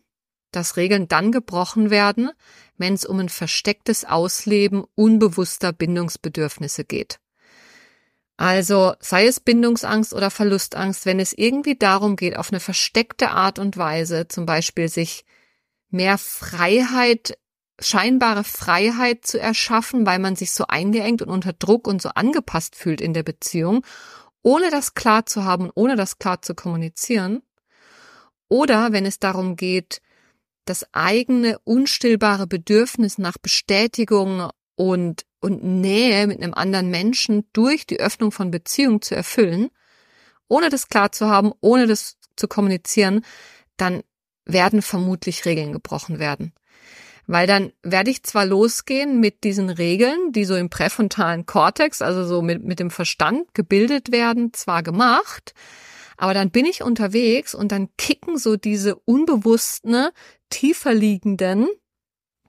dass 0.50 0.76
Regeln 0.76 1.06
dann 1.06 1.30
gebrochen 1.30 1.90
werden, 1.90 2.32
wenn 2.76 2.94
es 2.94 3.06
um 3.06 3.20
ein 3.20 3.28
verstecktes 3.28 4.04
Ausleben 4.04 4.84
unbewusster 4.96 5.72
Bindungsbedürfnisse 5.72 6.84
geht. 6.84 7.20
Also 8.40 8.94
sei 9.00 9.26
es 9.26 9.38
Bindungsangst 9.38 10.14
oder 10.14 10.30
Verlustangst, 10.30 11.04
wenn 11.04 11.20
es 11.20 11.34
irgendwie 11.34 11.76
darum 11.76 12.16
geht, 12.16 12.38
auf 12.38 12.50
eine 12.50 12.60
versteckte 12.60 13.32
Art 13.32 13.58
und 13.58 13.76
Weise 13.76 14.28
zum 14.28 14.46
Beispiel 14.46 14.88
sich 14.88 15.26
mehr 15.90 16.16
Freiheit, 16.16 17.36
scheinbare 17.78 18.42
Freiheit 18.42 19.26
zu 19.26 19.38
erschaffen, 19.38 20.06
weil 20.06 20.18
man 20.20 20.36
sich 20.36 20.52
so 20.52 20.64
eingeengt 20.66 21.20
und 21.20 21.28
unter 21.28 21.52
Druck 21.52 21.86
und 21.86 22.00
so 22.00 22.08
angepasst 22.14 22.76
fühlt 22.76 23.02
in 23.02 23.12
der 23.12 23.24
Beziehung, 23.24 23.84
ohne 24.40 24.70
das 24.70 24.94
klar 24.94 25.26
zu 25.26 25.44
haben 25.44 25.64
und 25.64 25.72
ohne 25.74 25.96
das 25.96 26.18
klar 26.18 26.40
zu 26.40 26.54
kommunizieren. 26.54 27.42
Oder 28.48 28.90
wenn 28.90 29.04
es 29.04 29.18
darum 29.18 29.54
geht, 29.54 30.00
das 30.64 30.86
eigene 30.94 31.58
unstillbare 31.64 32.46
Bedürfnis 32.46 33.18
nach 33.18 33.36
Bestätigung 33.36 34.48
und 34.76 35.26
und 35.40 35.64
Nähe 35.64 36.26
mit 36.26 36.42
einem 36.42 36.54
anderen 36.54 36.90
Menschen 36.90 37.46
durch 37.52 37.86
die 37.86 37.98
Öffnung 37.98 38.30
von 38.32 38.50
Beziehungen 38.50 39.02
zu 39.02 39.14
erfüllen, 39.16 39.70
ohne 40.48 40.68
das 40.68 40.88
klar 40.88 41.12
zu 41.12 41.28
haben, 41.28 41.52
ohne 41.60 41.86
das 41.86 42.16
zu 42.36 42.48
kommunizieren, 42.48 43.24
dann 43.76 44.02
werden 44.44 44.82
vermutlich 44.82 45.44
Regeln 45.44 45.72
gebrochen 45.72 46.18
werden. 46.18 46.52
Weil 47.26 47.46
dann 47.46 47.72
werde 47.82 48.10
ich 48.10 48.24
zwar 48.24 48.44
losgehen 48.44 49.20
mit 49.20 49.44
diesen 49.44 49.70
Regeln, 49.70 50.32
die 50.32 50.44
so 50.44 50.56
im 50.56 50.68
präfrontalen 50.68 51.46
Kortex, 51.46 52.02
also 52.02 52.24
so 52.24 52.42
mit, 52.42 52.64
mit 52.64 52.80
dem 52.80 52.90
Verstand 52.90 53.54
gebildet 53.54 54.10
werden, 54.10 54.52
zwar 54.52 54.82
gemacht, 54.82 55.54
aber 56.16 56.34
dann 56.34 56.50
bin 56.50 56.66
ich 56.66 56.82
unterwegs 56.82 57.54
und 57.54 57.72
dann 57.72 57.88
kicken 57.96 58.36
so 58.36 58.56
diese 58.56 58.96
unbewussten, 58.96 60.08
tiefer 60.50 60.92
liegenden 60.92 61.66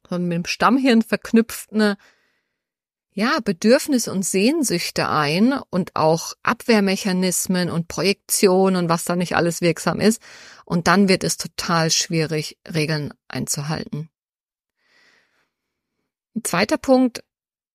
und 0.10 0.27
mit 0.27 0.36
dem 0.36 0.45
Stammhirn 0.45 1.01
verknüpften 1.01 1.95
ja, 3.13 3.39
Bedürfnisse 3.43 4.11
und 4.11 4.23
Sehnsüchte 4.23 5.09
ein 5.09 5.53
und 5.69 5.95
auch 5.95 6.33
Abwehrmechanismen 6.43 7.69
und 7.69 7.87
Projektion 7.87 8.75
und 8.75 8.89
was 8.89 9.03
da 9.03 9.15
nicht 9.15 9.35
alles 9.35 9.61
wirksam 9.61 9.99
ist. 9.99 10.21
Und 10.63 10.87
dann 10.87 11.09
wird 11.09 11.23
es 11.23 11.37
total 11.37 11.91
schwierig, 11.91 12.57
Regeln 12.73 13.13
einzuhalten. 13.27 14.09
Ein 16.35 16.43
zweiter 16.45 16.77
Punkt 16.77 17.23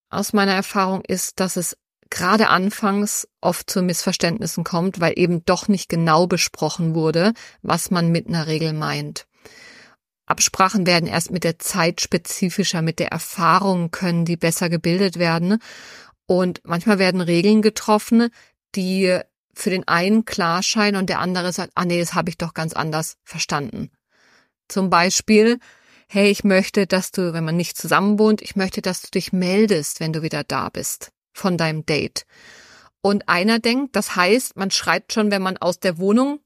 aus 0.08 0.32
meiner 0.32 0.54
Erfahrung 0.54 1.02
ist, 1.04 1.40
dass 1.40 1.56
es 1.56 1.76
gerade 2.08 2.48
anfangs 2.48 3.28
oft 3.40 3.68
zu 3.68 3.82
Missverständnissen 3.82 4.64
kommt, 4.64 5.00
weil 5.00 5.14
eben 5.16 5.44
doch 5.44 5.68
nicht 5.68 5.88
genau 5.88 6.26
besprochen 6.26 6.94
wurde, 6.94 7.34
was 7.60 7.90
man 7.90 8.10
mit 8.10 8.26
einer 8.26 8.46
Regel 8.46 8.72
meint. 8.72 9.26
Absprachen 10.26 10.86
werden 10.86 11.08
erst 11.08 11.30
mit 11.30 11.44
der 11.44 11.58
Zeit 11.58 12.00
spezifischer, 12.00 12.82
mit 12.82 12.98
der 12.98 13.08
Erfahrung 13.08 13.90
können 13.90 14.24
die 14.24 14.36
besser 14.36 14.68
gebildet 14.68 15.18
werden. 15.18 15.58
Und 16.26 16.60
manchmal 16.64 16.98
werden 16.98 17.20
Regeln 17.20 17.62
getroffen, 17.62 18.28
die 18.74 19.20
für 19.54 19.70
den 19.70 19.88
einen 19.88 20.24
klar 20.24 20.62
scheinen 20.62 20.96
und 20.96 21.08
der 21.08 21.20
andere 21.20 21.52
sagt, 21.52 21.72
ah 21.76 21.84
nee, 21.84 22.00
das 22.00 22.14
habe 22.14 22.28
ich 22.28 22.36
doch 22.36 22.52
ganz 22.52 22.72
anders 22.74 23.16
verstanden. 23.24 23.90
Zum 24.68 24.90
Beispiel, 24.90 25.58
hey, 26.08 26.28
ich 26.28 26.44
möchte, 26.44 26.86
dass 26.86 27.12
du, 27.12 27.32
wenn 27.32 27.44
man 27.44 27.56
nicht 27.56 27.76
zusammen 27.76 28.18
wohnt, 28.18 28.42
ich 28.42 28.56
möchte, 28.56 28.82
dass 28.82 29.02
du 29.02 29.08
dich 29.10 29.32
meldest, 29.32 30.00
wenn 30.00 30.12
du 30.12 30.22
wieder 30.22 30.44
da 30.44 30.68
bist 30.68 31.12
von 31.32 31.56
deinem 31.56 31.86
Date. 31.86 32.26
Und 33.00 33.28
einer 33.28 33.60
denkt, 33.60 33.94
das 33.94 34.16
heißt, 34.16 34.56
man 34.56 34.70
schreibt 34.72 35.12
schon, 35.12 35.30
wenn 35.30 35.42
man 35.42 35.56
aus 35.56 35.78
der 35.78 35.98
Wohnung 35.98 36.40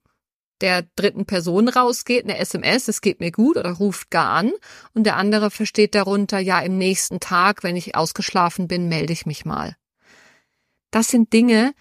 der 0.60 0.82
dritten 0.96 1.26
Person 1.26 1.68
rausgeht, 1.68 2.24
eine 2.24 2.38
SMS, 2.38 2.88
es 2.88 3.00
geht 3.00 3.20
mir 3.20 3.32
gut 3.32 3.56
oder 3.56 3.72
ruft 3.72 4.10
gar 4.10 4.30
an 4.30 4.52
und 4.94 5.04
der 5.04 5.16
andere 5.16 5.50
versteht 5.50 5.94
darunter, 5.94 6.38
ja, 6.38 6.60
im 6.60 6.78
nächsten 6.78 7.20
Tag, 7.20 7.62
wenn 7.62 7.76
ich 7.76 7.94
ausgeschlafen 7.94 8.68
bin, 8.68 8.88
melde 8.88 9.12
ich 9.12 9.26
mich 9.26 9.44
mal. 9.44 9.76
Das 10.90 11.08
sind 11.08 11.32
Dinge, 11.32 11.72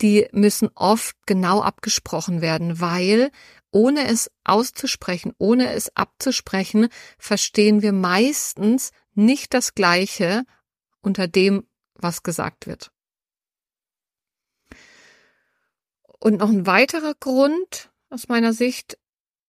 die 0.00 0.28
müssen 0.32 0.68
oft 0.74 1.16
genau 1.26 1.62
abgesprochen 1.62 2.40
werden, 2.40 2.80
weil 2.80 3.30
ohne 3.70 4.06
es 4.06 4.30
auszusprechen, 4.44 5.32
ohne 5.38 5.72
es 5.72 5.96
abzusprechen, 5.96 6.88
verstehen 7.18 7.82
wir 7.82 7.92
meistens 7.92 8.90
nicht 9.14 9.54
das 9.54 9.74
Gleiche 9.74 10.44
unter 11.00 11.28
dem, 11.28 11.66
was 11.94 12.22
gesagt 12.22 12.66
wird. 12.66 12.92
Und 16.18 16.38
noch 16.38 16.50
ein 16.50 16.66
weiterer 16.66 17.14
Grund, 17.18 17.90
aus 18.12 18.28
meiner 18.28 18.52
Sicht, 18.52 18.98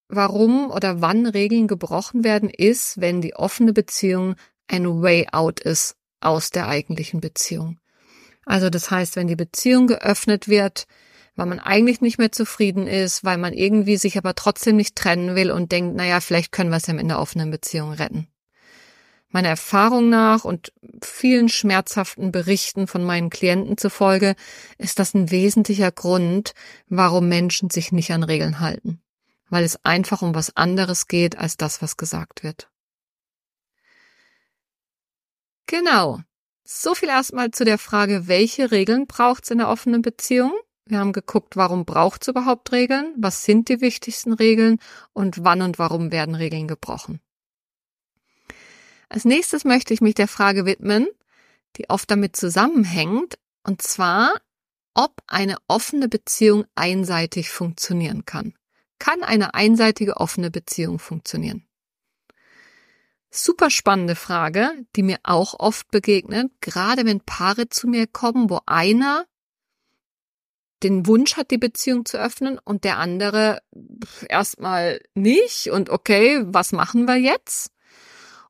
warum 0.08 0.72
oder 0.72 1.02
wann 1.02 1.26
Regeln 1.26 1.68
gebrochen 1.68 2.24
werden, 2.24 2.50
ist, 2.50 3.00
wenn 3.02 3.22
die 3.22 3.36
offene 3.36 3.74
Beziehung 3.74 4.36
ein 4.68 5.02
Way 5.02 5.28
out 5.32 5.60
ist 5.60 5.96
aus 6.22 6.50
der 6.50 6.68
eigentlichen 6.68 7.20
Beziehung. 7.20 7.78
Also 8.46 8.70
das 8.70 8.90
heißt, 8.90 9.16
wenn 9.16 9.28
die 9.28 9.36
Beziehung 9.36 9.88
geöffnet 9.88 10.48
wird, 10.48 10.86
weil 11.36 11.46
man 11.46 11.60
eigentlich 11.60 12.02
nicht 12.02 12.20
mehr 12.20 12.32
zufrieden 12.32 12.88
ist, 12.88 13.24
weil 13.24 13.38
man 13.38 13.54
irgendwie 13.54 13.98
sich 13.98 14.18
aber 14.18 14.36
trotzdem 14.36 14.76
nicht 14.76 14.96
trennen 14.96 15.36
will 15.36 15.52
und 15.52 15.72
denkt, 15.72 15.96
naja, 15.96 16.20
vielleicht 16.22 16.52
können 16.52 16.70
wir 16.70 16.78
es 16.78 16.88
ja 16.88 16.94
in 16.96 17.08
der 17.08 17.20
offenen 17.20 17.52
Beziehung 17.52 17.92
retten. 17.94 18.28
Meiner 19.34 19.50
Erfahrung 19.50 20.10
nach 20.10 20.46
und 20.46 20.72
vielen 21.04 21.50
schmerzhaften 21.50 22.32
Berichten 22.32 22.88
von 22.88 23.04
meinen 23.04 23.32
Klienten 23.32 23.78
zufolge 23.78 24.36
ist 24.78 25.00
das 25.00 25.16
ein 25.16 25.32
wesentlicher 25.32 25.92
Grund, 25.92 26.54
warum 26.88 27.28
Menschen 27.30 27.72
sich 27.72 27.92
nicht 27.92 28.12
an 28.12 28.24
Regeln 28.24 28.60
halten. 28.62 29.02
weil 29.50 29.64
es 29.64 29.86
einfach 29.86 30.24
um 30.24 30.34
was 30.34 30.58
anderes 30.58 31.08
geht 31.08 31.38
als 31.38 31.58
das, 31.58 31.82
was 31.84 31.96
gesagt 31.96 32.44
wird. 32.44 32.72
Genau. 35.68 36.22
So 36.64 36.96
viel 36.96 37.10
erstmal 37.10 37.52
zu 37.52 37.64
der 37.64 37.78
Frage, 37.78 38.28
welche 38.28 38.72
Regeln 38.72 39.06
braucht 39.06 39.44
es 39.44 39.52
in 39.52 39.60
der 39.60 39.70
offenen 39.70 40.02
Beziehung? 40.02 40.54
Wir 40.86 40.98
haben 40.98 41.14
geguckt, 41.14 41.56
warum 41.56 41.86
braucht 41.86 42.24
es 42.24 42.30
überhaupt 42.30 42.72
Regeln? 42.72 43.14
Was 43.18 43.44
sind 43.44 43.70
die 43.70 43.80
wichtigsten 43.80 44.34
Regeln? 44.34 44.80
Und 45.14 45.44
wann 45.44 45.62
und 45.62 45.78
warum 45.78 46.12
werden 46.12 46.34
Regeln 46.34 46.68
gebrochen? 46.68 47.22
Als 49.14 49.26
nächstes 49.26 49.64
möchte 49.64 49.94
ich 49.94 50.02
mich 50.02 50.16
der 50.16 50.28
Frage 50.28 50.66
widmen, 50.66 51.08
die 51.78 51.88
oft 51.88 52.10
damit 52.10 52.36
zusammenhängt, 52.36 53.38
und 53.62 53.80
zwar, 53.80 54.34
ob 54.96 55.22
eine 55.28 55.58
offene 55.68 56.10
Beziehung 56.10 56.66
einseitig 56.74 57.52
funktionieren 57.52 58.26
kann. 58.26 58.56
Kann 58.98 59.22
eine 59.22 59.54
einseitige 59.54 60.18
offene 60.18 60.50
Beziehung 60.50 60.98
funktionieren? 60.98 61.64
Super 63.30 63.70
spannende 63.70 64.16
Frage, 64.16 64.72
die 64.96 65.04
mir 65.04 65.20
auch 65.22 65.60
oft 65.60 65.92
begegnet, 65.92 66.52
gerade 66.60 67.06
wenn 67.06 67.22
Paare 67.22 67.70
zu 67.70 67.88
mir 67.88 68.08
kommen, 68.08 68.50
wo 68.50 68.62
einer 68.66 69.28
den 70.82 71.06
Wunsch 71.06 71.38
hat, 71.38 71.52
die 71.52 71.60
Beziehung 71.60 72.06
zu 72.06 72.18
öffnen 72.18 72.58
und 72.58 72.84
der 72.84 72.98
andere 72.98 73.62
erstmal 74.28 75.04
nicht 75.14 75.70
und 75.70 75.92
okay, 75.92 76.42
was 76.48 76.72
machen 76.72 77.06
wir 77.06 77.18
jetzt? 77.18 77.73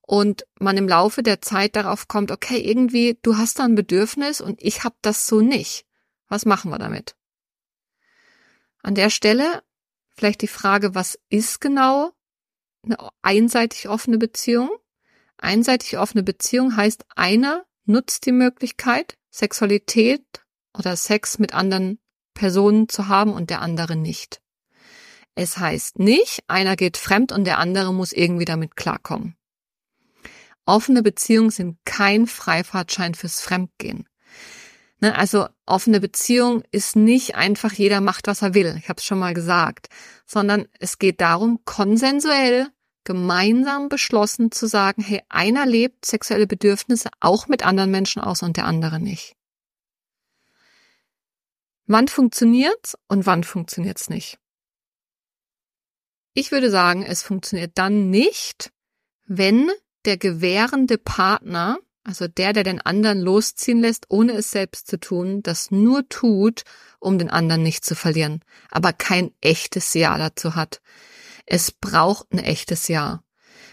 Und 0.05 0.45
man 0.59 0.77
im 0.77 0.87
Laufe 0.87 1.23
der 1.23 1.41
Zeit 1.41 1.75
darauf 1.75 2.07
kommt, 2.07 2.31
okay, 2.31 2.59
irgendwie, 2.59 3.17
du 3.21 3.37
hast 3.37 3.59
da 3.59 3.63
ein 3.63 3.75
Bedürfnis 3.75 4.41
und 4.41 4.61
ich 4.61 4.83
habe 4.83 4.95
das 5.01 5.27
so 5.27 5.41
nicht. 5.41 5.85
Was 6.27 6.45
machen 6.45 6.71
wir 6.71 6.77
damit? 6.77 7.15
An 8.81 8.95
der 8.95 9.09
Stelle 9.09 9.63
vielleicht 10.15 10.41
die 10.41 10.47
Frage, 10.47 10.93
was 10.93 11.17
ist 11.29 11.61
genau 11.61 12.11
eine 12.83 12.97
einseitig 13.21 13.87
offene 13.87 14.17
Beziehung? 14.17 14.69
Einseitig 15.37 15.97
offene 15.97 16.23
Beziehung 16.23 16.75
heißt, 16.75 17.05
einer 17.15 17.65
nutzt 17.85 18.25
die 18.25 18.31
Möglichkeit, 18.31 19.17
Sexualität 19.29 20.23
oder 20.77 20.95
Sex 20.95 21.39
mit 21.39 21.53
anderen 21.53 21.99
Personen 22.33 22.89
zu 22.89 23.07
haben 23.07 23.33
und 23.33 23.49
der 23.49 23.61
andere 23.61 23.95
nicht. 23.95 24.41
Es 25.35 25.57
heißt 25.57 25.99
nicht, 25.99 26.43
einer 26.47 26.75
geht 26.75 26.97
fremd 26.97 27.31
und 27.31 27.45
der 27.45 27.57
andere 27.57 27.93
muss 27.93 28.11
irgendwie 28.11 28.45
damit 28.45 28.75
klarkommen. 28.75 29.35
Offene 30.65 31.03
Beziehungen 31.03 31.49
sind 31.49 31.77
kein 31.85 32.27
Freifahrtschein 32.27 33.15
fürs 33.15 33.41
Fremdgehen. 33.41 34.07
Ne, 34.99 35.17
also 35.17 35.47
offene 35.65 35.99
Beziehung 35.99 36.63
ist 36.71 36.95
nicht 36.95 37.35
einfach 37.35 37.73
jeder 37.73 37.99
macht, 37.99 38.27
was 38.27 38.41
er 38.41 38.53
will. 38.53 38.75
Ich 38.79 38.87
habe 38.87 38.99
es 38.99 39.03
schon 39.03 39.19
mal 39.19 39.33
gesagt, 39.33 39.89
sondern 40.25 40.67
es 40.79 40.97
geht 40.97 41.19
darum, 41.19 41.59
konsensuell 41.65 42.69
gemeinsam 43.03 43.89
beschlossen 43.89 44.51
zu 44.51 44.65
sagen, 44.65 45.01
hey, 45.01 45.21
einer 45.27 45.65
lebt 45.65 46.05
sexuelle 46.05 46.47
Bedürfnisse 46.47 47.09
auch 47.19 47.49
mit 47.49 47.65
anderen 47.65 47.91
Menschen 47.91 48.21
aus 48.21 48.43
und 48.43 48.55
der 48.55 48.65
andere 48.65 49.01
nicht. 49.01 49.35
Wann 51.85 52.07
funktioniert's 52.07 52.97
und 53.09 53.25
wann 53.25 53.43
funktioniert's 53.43 54.09
nicht? 54.09 54.39
Ich 56.33 56.51
würde 56.51 56.71
sagen, 56.71 57.03
es 57.03 57.23
funktioniert 57.23 57.73
dann 57.75 58.09
nicht, 58.09 58.71
wenn 59.25 59.69
der 60.05 60.17
gewährende 60.17 60.97
Partner, 60.97 61.77
also 62.03 62.27
der, 62.27 62.53
der 62.53 62.63
den 62.63 62.81
anderen 62.81 63.21
losziehen 63.21 63.79
lässt, 63.79 64.05
ohne 64.09 64.33
es 64.33 64.51
selbst 64.51 64.87
zu 64.87 64.99
tun, 64.99 65.41
das 65.41 65.71
nur 65.71 66.07
tut, 66.09 66.63
um 66.99 67.17
den 67.17 67.29
anderen 67.29 67.63
nicht 67.63 67.85
zu 67.85 67.95
verlieren, 67.95 68.43
aber 68.69 68.93
kein 68.93 69.31
echtes 69.41 69.93
Ja 69.93 70.17
dazu 70.17 70.55
hat. 70.55 70.81
Es 71.45 71.71
braucht 71.71 72.31
ein 72.33 72.39
echtes 72.39 72.87
Ja, 72.87 73.23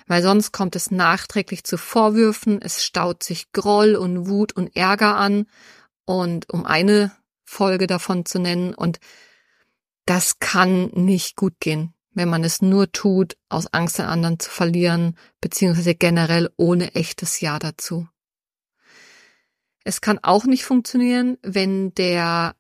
weil 0.07 0.23
sonst 0.23 0.53
kommt 0.53 0.77
es 0.77 0.91
nachträglich 0.91 1.65
zu 1.65 1.79
Vorwürfen, 1.79 2.61
es 2.63 2.85
staut 2.85 3.23
sich 3.23 3.53
Groll 3.53 3.97
und 3.97 4.29
Wut 4.29 4.53
und 4.53 4.77
Ärger 4.77 5.17
an 5.17 5.47
und 6.05 6.51
um 6.51 6.67
eine 6.67 7.13
Folge 7.45 7.87
davon 7.87 8.25
zu 8.25 8.39
nennen 8.39 8.75
und 8.75 9.01
das 10.07 10.39
kann 10.39 10.87
nicht 10.95 11.37
gut 11.37 11.55
gehen 11.61 11.95
wenn 12.13 12.29
man 12.29 12.45
es 12.45 12.63
nur 12.63 12.91
tut, 12.93 13.37
aus 13.49 13.73
Angst, 13.73 13.99
den 13.99 14.07
anderen 14.07 14.39
zu 14.39 14.51
verlieren, 14.51 15.17
beziehungsweise 15.41 15.95
generell 15.95 16.51
ohne 16.57 16.95
echtes 16.95 17.41
Ja 17.41 17.59
dazu. 17.59 18.09
Es 19.85 20.01
kann 20.01 20.19
auch 20.23 20.45
nicht 20.45 20.65
funktionieren, 20.65 21.39
wenn 21.43 21.95
der 21.95 22.55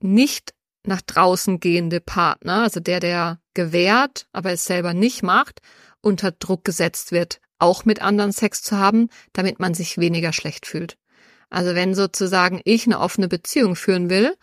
nicht 0.00 0.54
nach 0.84 1.02
draußen 1.02 1.60
gehende 1.60 2.00
Partner, 2.00 2.62
also 2.62 2.80
der, 2.80 3.00
der 3.00 3.40
gewährt, 3.54 4.26
aber 4.32 4.52
es 4.52 4.64
selber 4.64 4.94
nicht 4.94 5.22
macht, 5.22 5.60
unter 6.00 6.32
Druck 6.32 6.64
gesetzt 6.64 7.12
wird, 7.12 7.40
auch 7.58 7.84
mit 7.84 8.00
anderen 8.00 8.32
Sex 8.32 8.62
zu 8.62 8.78
haben, 8.78 9.08
damit 9.32 9.60
man 9.60 9.74
sich 9.74 9.98
weniger 9.98 10.32
schlecht 10.32 10.66
fühlt. 10.66 10.96
Also 11.50 11.74
wenn 11.74 11.94
sozusagen 11.94 12.60
ich 12.64 12.86
eine 12.86 13.00
offene 13.00 13.28
Beziehung 13.28 13.74
führen 13.74 14.10
will 14.10 14.36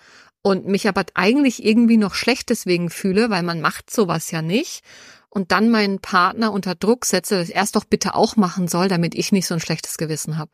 und 0.46 0.68
mich 0.68 0.88
aber 0.88 1.04
eigentlich 1.16 1.66
irgendwie 1.66 1.98
noch 1.98 2.14
schlecht 2.14 2.52
deswegen 2.52 2.92
fühle, 2.92 3.32
weil 3.32 3.42
man 3.42 3.62
macht 3.62 3.90
sowas 3.90 4.30
ja 4.30 4.44
nicht 4.44 4.84
und 5.28 5.52
dann 5.52 5.72
meinen 5.72 6.02
Partner 6.02 6.52
unter 6.54 6.76
Druck 6.76 7.06
setze, 7.06 7.40
dass 7.40 7.50
er 7.50 7.64
es 7.64 7.72
doch 7.72 7.84
bitte 7.84 8.14
auch 8.14 8.36
machen 8.36 8.68
soll, 8.68 8.88
damit 8.88 9.16
ich 9.16 9.32
nicht 9.32 9.48
so 9.48 9.56
ein 9.56 9.60
schlechtes 9.60 9.98
Gewissen 9.98 10.38
habe. 10.38 10.52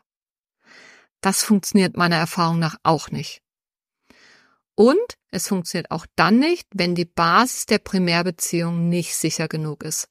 Das 1.19 1.43
funktioniert 1.43 1.97
meiner 1.97 2.15
Erfahrung 2.15 2.57
nach 2.57 2.77
auch 2.83 3.11
nicht. 3.11 3.41
Und 4.75 5.17
es 5.29 5.49
funktioniert 5.49 5.91
auch 5.91 6.05
dann 6.15 6.39
nicht, 6.39 6.69
wenn 6.73 6.95
die 6.95 7.03
Basis 7.03 7.65
der 7.65 7.79
Primärbeziehung 7.79 8.87
nicht 8.87 9.17
sicher 9.17 9.49
genug 9.49 9.83
ist. 9.83 10.07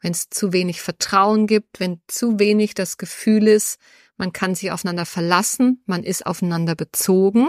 Wenn 0.00 0.12
es 0.12 0.30
zu 0.30 0.52
wenig 0.52 0.82
Vertrauen 0.82 1.48
gibt, 1.48 1.80
wenn 1.80 2.00
zu 2.06 2.38
wenig 2.38 2.74
das 2.74 2.96
Gefühl 2.96 3.48
ist, 3.48 3.80
man 4.16 4.32
kann 4.32 4.54
sich 4.54 4.70
aufeinander 4.70 5.04
verlassen, 5.04 5.82
man 5.84 6.04
ist 6.04 6.26
aufeinander 6.26 6.76
bezogen 6.76 7.48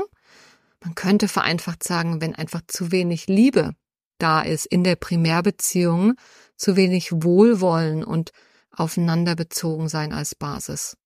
man 0.82 0.96
könnte 0.96 1.28
vereinfacht 1.28 1.84
sagen, 1.84 2.22
wenn 2.22 2.36
einfach 2.36 2.62
zu 2.68 2.92
wenig 2.92 3.28
Liebe 3.28 3.76
da 4.20 4.42
ist 4.42 4.66
in 4.66 4.84
der 4.84 4.96
Primärbeziehung, 4.96 6.16
zu 6.56 6.76
wenig 6.76 7.12
Wohlwollen 7.12 8.04
und 8.04 8.32
aufeinander 8.72 9.36
bezogen 9.36 9.90
sein 9.90 10.13
als 10.13 10.36
Basis. 10.36 10.98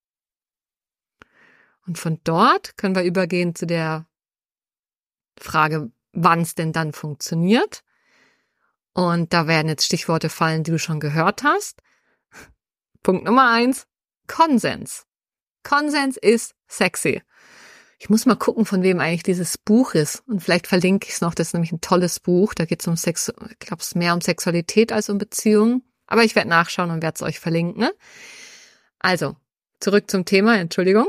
Und 1.86 1.97
von 1.97 2.19
dort 2.23 2.77
können 2.77 2.95
wir 2.95 3.03
übergehen 3.03 3.55
zu 3.55 3.65
der 3.65 4.07
Frage, 5.38 5.91
wann 6.13 6.41
es 6.41 6.55
denn 6.55 6.73
dann 6.73 6.93
funktioniert. 6.93 7.84
Und 8.93 9.34
da 9.34 9.47
werden 9.47 9.69
jetzt 9.69 9.86
Stichworte 9.86 10.29
fallen, 10.29 10.63
die 10.63 10.71
du 10.71 10.79
schon 10.79 10.99
gehört 10.99 11.43
hast. 11.43 11.81
Punkt 13.03 13.25
Nummer 13.25 13.49
eins, 13.49 13.88
Konsens. 14.27 15.05
Konsens 15.63 16.17
ist 16.17 16.53
sexy. 16.67 17.21
Ich 18.01 18.09
muss 18.09 18.25
mal 18.25 18.33
gucken, 18.33 18.65
von 18.65 18.81
wem 18.81 18.99
eigentlich 18.99 19.21
dieses 19.21 19.59
Buch 19.59 19.93
ist. 19.93 20.23
Und 20.25 20.41
vielleicht 20.41 20.65
verlinke 20.65 21.07
ich 21.07 21.13
es 21.13 21.21
noch. 21.21 21.35
Das 21.35 21.49
ist 21.49 21.53
nämlich 21.53 21.71
ein 21.71 21.81
tolles 21.81 22.19
Buch. 22.19 22.55
Da 22.55 22.65
geht 22.65 22.81
es 22.81 22.87
um 22.87 22.97
Sex, 22.97 23.31
ich 23.51 23.59
glaube, 23.59 23.83
es 23.83 23.93
mehr 23.93 24.15
um 24.15 24.21
Sexualität 24.21 24.91
als 24.91 25.07
um 25.09 25.19
Beziehungen. 25.19 25.83
Aber 26.07 26.23
ich 26.23 26.35
werde 26.35 26.49
nachschauen 26.49 26.89
und 26.89 27.03
werde 27.03 27.17
es 27.17 27.21
euch 27.21 27.39
verlinken. 27.39 27.89
Also, 28.97 29.35
zurück 29.79 30.09
zum 30.09 30.25
Thema, 30.25 30.57
Entschuldigung. 30.57 31.05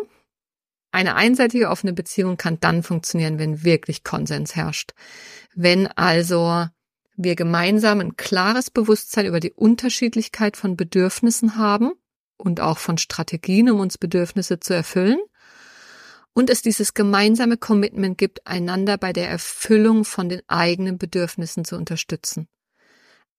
Eine 0.91 1.15
einseitige 1.15 1.71
offene 1.71 1.95
Beziehung 1.95 2.37
kann 2.37 2.61
dann 2.61 2.83
funktionieren, 2.83 3.39
wenn 3.39 3.65
wirklich 3.65 4.05
Konsens 4.05 4.55
herrscht. 4.55 4.93
Wenn 5.55 5.87
also 5.87 6.67
wir 7.17 7.37
gemeinsam 7.37 8.01
ein 8.01 8.17
klares 8.19 8.71
Bewusstsein 8.71 9.25
über 9.25 9.41
die 9.41 9.53
Unterschiedlichkeit 9.53 10.59
von 10.59 10.77
Bedürfnissen 10.77 11.57
haben 11.57 11.93
und 12.37 12.61
auch 12.61 12.77
von 12.77 12.99
Strategien, 12.99 13.71
um 13.71 13.81
uns 13.81 13.97
Bedürfnisse 13.97 14.61
zu 14.61 14.75
erfüllen 14.75 15.17
und 16.35 16.51
es 16.51 16.63
dieses 16.63 16.95
gemeinsame 16.95 17.57
Commitment 17.57 18.19
gibt, 18.19 18.47
einander 18.47 18.99
bei 18.99 19.13
der 19.13 19.29
Erfüllung 19.29 20.05
von 20.05 20.29
den 20.29 20.43
eigenen 20.49 20.99
Bedürfnissen 20.99 21.65
zu 21.65 21.77
unterstützen. 21.77 22.49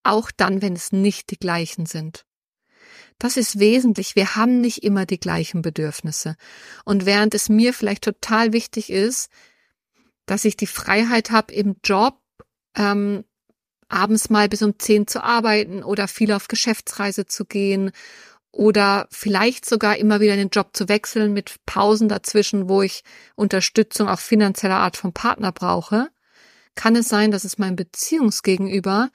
Auch 0.03 0.31
dann, 0.31 0.61
wenn 0.61 0.73
es 0.73 0.91
nicht 0.91 1.31
die 1.31 1.37
gleichen 1.37 1.85
sind. 1.85 2.25
Das 3.19 3.37
ist 3.37 3.59
wesentlich. 3.59 4.15
Wir 4.15 4.35
haben 4.35 4.59
nicht 4.59 4.83
immer 4.83 5.05
die 5.05 5.19
gleichen 5.19 5.61
Bedürfnisse. 5.61 6.35
Und 6.83 7.05
während 7.05 7.33
es 7.33 7.49
mir 7.49 7.73
vielleicht 7.73 8.03
total 8.03 8.53
wichtig 8.53 8.89
ist, 8.89 9.29
dass 10.25 10.45
ich 10.45 10.57
die 10.57 10.67
Freiheit 10.67 11.31
habe, 11.31 11.53
im 11.53 11.77
Job 11.83 12.19
ähm, 12.75 13.23
abends 13.87 14.29
mal 14.29 14.49
bis 14.49 14.61
um 14.61 14.77
zehn 14.79 15.07
zu 15.07 15.23
arbeiten 15.23 15.83
oder 15.83 16.07
viel 16.07 16.31
auf 16.31 16.47
Geschäftsreise 16.47 17.25
zu 17.25 17.45
gehen 17.45 17.91
oder 18.53 19.07
vielleicht 19.11 19.65
sogar 19.65 19.97
immer 19.97 20.21
wieder 20.21 20.37
den 20.37 20.49
Job 20.49 20.69
zu 20.73 20.87
wechseln 20.87 21.33
mit 21.33 21.55
Pausen 21.65 22.07
dazwischen, 22.07 22.69
wo 22.69 22.81
ich 22.81 23.03
Unterstützung 23.35 24.07
auch 24.07 24.19
finanzieller 24.19 24.77
Art 24.77 24.95
vom 24.95 25.11
Partner 25.11 25.51
brauche, 25.51 26.09
kann 26.75 26.95
es 26.95 27.09
sein, 27.09 27.31
dass 27.31 27.43
es 27.43 27.57
meinem 27.57 27.75
Beziehungsgegenüber 27.75 29.09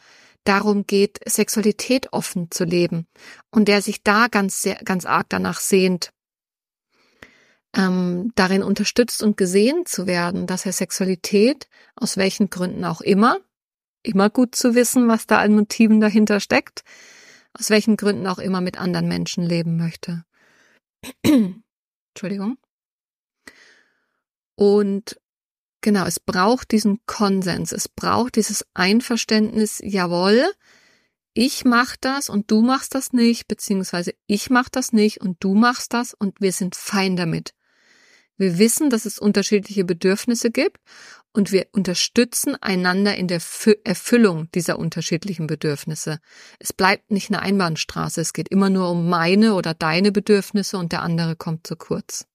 darum 0.44 0.86
geht, 0.86 1.20
Sexualität 1.26 2.12
offen 2.12 2.50
zu 2.50 2.64
leben 2.64 3.06
und 3.50 3.68
der 3.68 3.80
sich 3.80 4.02
da 4.02 4.26
ganz 4.28 4.60
sehr, 4.60 4.76
ganz 4.84 5.06
arg 5.06 5.26
danach 5.30 5.60
sehnt, 5.60 6.10
ähm, 7.76 8.32
darin 8.34 8.62
unterstützt 8.62 9.22
und 9.22 9.36
gesehen 9.36 9.86
zu 9.86 10.06
werden, 10.06 10.46
dass 10.46 10.66
er 10.66 10.72
Sexualität 10.72 11.68
aus 11.96 12.16
welchen 12.16 12.50
Gründen 12.50 12.84
auch 12.84 13.00
immer 13.00 13.38
immer 14.02 14.30
gut 14.30 14.54
zu 14.54 14.74
wissen, 14.74 15.08
was 15.08 15.26
da 15.26 15.38
an 15.38 15.54
Motiven 15.54 16.00
dahinter 16.00 16.40
steckt, 16.40 16.82
aus 17.58 17.70
welchen 17.70 17.96
Gründen 17.96 18.26
auch 18.26 18.38
immer 18.38 18.60
mit 18.60 18.78
anderen 18.78 19.08
Menschen 19.08 19.44
leben 19.44 19.76
möchte. 19.76 20.24
Entschuldigung. 21.24 22.58
Und 24.56 25.20
genau, 25.80 26.04
es 26.06 26.18
braucht 26.20 26.72
diesen 26.72 27.00
Konsens, 27.06 27.72
es 27.72 27.88
braucht 27.88 28.36
dieses 28.36 28.66
Einverständnis, 28.74 29.80
jawohl, 29.82 30.52
ich 31.34 31.64
mach 31.64 31.96
das 31.96 32.28
und 32.28 32.50
du 32.50 32.62
machst 32.62 32.96
das 32.96 33.12
nicht, 33.12 33.46
beziehungsweise 33.46 34.14
ich 34.26 34.50
mach 34.50 34.68
das 34.68 34.92
nicht 34.92 35.20
und 35.20 35.36
du 35.38 35.54
machst 35.54 35.92
das 35.92 36.12
und 36.14 36.40
wir 36.40 36.52
sind 36.52 36.74
fein 36.74 37.14
damit. 37.14 37.54
Wir 38.38 38.58
wissen, 38.58 38.88
dass 38.88 39.04
es 39.04 39.18
unterschiedliche 39.18 39.84
Bedürfnisse 39.84 40.50
gibt 40.50 40.78
und 41.32 41.52
wir 41.52 41.66
unterstützen 41.72 42.54
einander 42.54 43.16
in 43.16 43.26
der 43.26 43.42
Erfüllung 43.84 44.50
dieser 44.52 44.78
unterschiedlichen 44.78 45.48
Bedürfnisse. 45.48 46.20
Es 46.60 46.72
bleibt 46.72 47.10
nicht 47.10 47.30
eine 47.30 47.42
Einbahnstraße, 47.42 48.20
es 48.20 48.32
geht 48.32 48.48
immer 48.48 48.70
nur 48.70 48.90
um 48.90 49.08
meine 49.08 49.54
oder 49.54 49.74
deine 49.74 50.12
Bedürfnisse 50.12 50.78
und 50.78 50.92
der 50.92 51.02
andere 51.02 51.34
kommt 51.34 51.66
zu 51.66 51.76
kurz. 51.76 52.26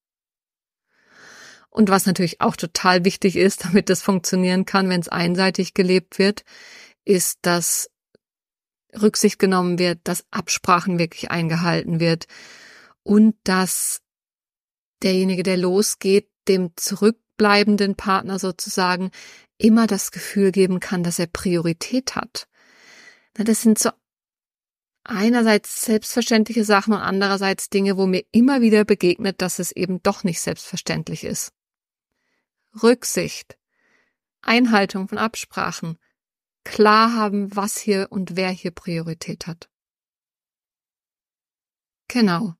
Und 1.70 1.90
was 1.90 2.06
natürlich 2.06 2.40
auch 2.40 2.56
total 2.56 3.04
wichtig 3.04 3.38
ist, 3.38 3.66
damit 3.66 3.90
das 3.90 4.02
funktionieren 4.02 4.66
kann, 4.66 4.90
wenn 4.90 5.02
es 5.02 5.10
einseitig 5.10 5.74
gelebt 5.74 6.20
wird, 6.20 6.44
ist, 7.06 7.40
dass 7.42 7.90
Rücksicht 9.02 9.40
genommen 9.40 9.80
wird, 9.80 10.02
dass 10.04 10.26
Absprachen 10.30 11.00
wirklich 11.00 11.32
eingehalten 11.32 12.00
wird 12.00 12.28
und 13.02 13.36
dass 13.44 14.03
derjenige, 15.04 15.44
der 15.44 15.58
losgeht, 15.58 16.30
dem 16.48 16.72
zurückbleibenden 16.76 17.96
Partner 17.96 18.40
sozusagen 18.40 19.12
immer 19.58 19.88
das 19.88 20.12
Gefühl 20.12 20.52
geben 20.52 20.80
kann, 20.80 21.04
dass 21.04 21.20
er 21.20 21.28
Priorität 21.28 22.16
hat. 22.16 22.48
Das 23.34 23.62
sind 23.62 23.80
so 23.80 23.90
einerseits 25.04 25.86
selbstverständliche 25.86 26.64
Sachen 26.64 26.94
und 26.94 27.00
andererseits 27.00 27.70
Dinge, 27.70 27.98
wo 27.98 28.06
mir 28.06 28.24
immer 28.32 28.62
wieder 28.62 28.86
begegnet, 28.86 29.42
dass 29.42 29.60
es 29.60 29.72
eben 29.72 30.02
doch 30.02 30.24
nicht 30.24 30.42
selbstverständlich 30.42 31.24
ist. 31.24 31.52
Rücksicht, 32.82 33.58
Einhaltung 34.42 35.08
von 35.08 35.18
Absprachen, 35.18 35.98
klar 36.64 37.14
haben, 37.14 37.56
was 37.56 37.78
hier 37.78 38.08
und 38.10 38.36
wer 38.36 38.50
hier 38.50 38.72
Priorität 38.72 39.48
hat. 39.48 39.70
Genau. 42.08 42.54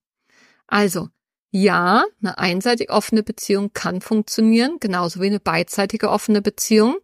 Also, 0.68 1.10
ja, 1.56 2.04
eine 2.20 2.40
einseitig 2.40 2.90
offene 2.90 3.22
Beziehung 3.22 3.74
kann 3.74 4.02
funktionieren, 4.02 4.78
genauso 4.80 5.22
wie 5.22 5.28
eine 5.28 5.40
beidseitige 5.40 6.10
offene 6.10 6.42
Beziehung. 6.42 6.98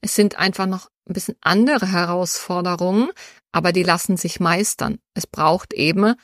Es 0.00 0.16
sind 0.16 0.36
einfach 0.36 0.66
noch 0.66 0.90
ein 1.06 1.12
bisschen 1.12 1.36
andere 1.40 1.92
Herausforderungen, 1.92 3.10
aber 3.52 3.70
die 3.70 3.84
lassen 3.84 4.16
sich 4.16 4.40
meistern. 4.40 4.98
Es 5.14 5.28
braucht 5.28 5.72
eben 5.72 6.16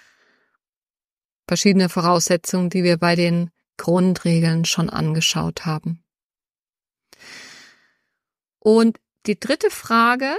verschiedene 1.46 1.88
Voraussetzungen, 1.88 2.68
die 2.68 2.82
wir 2.82 2.96
bei 2.96 3.14
den 3.14 3.50
Grundregeln 3.76 4.64
schon 4.64 4.90
angeschaut 4.90 5.64
haben. 5.64 6.02
Und 8.58 8.98
die 9.26 9.38
dritte 9.38 9.70
Frage, 9.70 10.36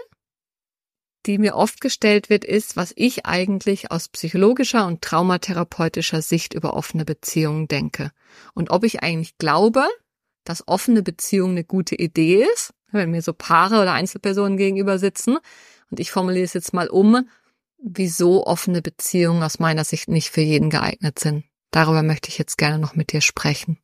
die 1.25 1.37
mir 1.37 1.55
oft 1.55 1.81
gestellt 1.81 2.29
wird, 2.29 2.45
ist, 2.45 2.77
was 2.77 2.93
ich 2.95 3.25
eigentlich 3.25 3.91
aus 3.91 4.07
psychologischer 4.07 4.87
und 4.87 5.01
traumatherapeutischer 5.01 6.21
Sicht 6.21 6.53
über 6.53 6.73
offene 6.73 7.05
Beziehungen 7.05 7.67
denke. 7.67 8.11
Und 8.53 8.71
ob 8.71 8.83
ich 8.83 9.03
eigentlich 9.03 9.37
glaube, 9.37 9.85
dass 10.43 10.67
offene 10.67 11.03
Beziehungen 11.03 11.51
eine 11.51 11.63
gute 11.63 11.95
Idee 11.95 12.45
ist, 12.53 12.73
wenn 12.91 13.11
mir 13.11 13.21
so 13.21 13.33
Paare 13.33 13.81
oder 13.81 13.93
Einzelpersonen 13.93 14.57
gegenüber 14.57 14.97
sitzen. 14.97 15.37
Und 15.91 15.99
ich 15.99 16.11
formuliere 16.11 16.45
es 16.45 16.53
jetzt 16.53 16.73
mal 16.73 16.87
um, 16.87 17.27
wieso 17.81 18.45
offene 18.45 18.81
Beziehungen 18.81 19.43
aus 19.43 19.59
meiner 19.59 19.83
Sicht 19.83 20.07
nicht 20.07 20.29
für 20.29 20.41
jeden 20.41 20.69
geeignet 20.69 21.19
sind. 21.19 21.43
Darüber 21.71 22.01
möchte 22.01 22.29
ich 22.29 22.37
jetzt 22.37 22.57
gerne 22.57 22.79
noch 22.79 22.95
mit 22.95 23.11
dir 23.11 23.21
sprechen. 23.21 23.77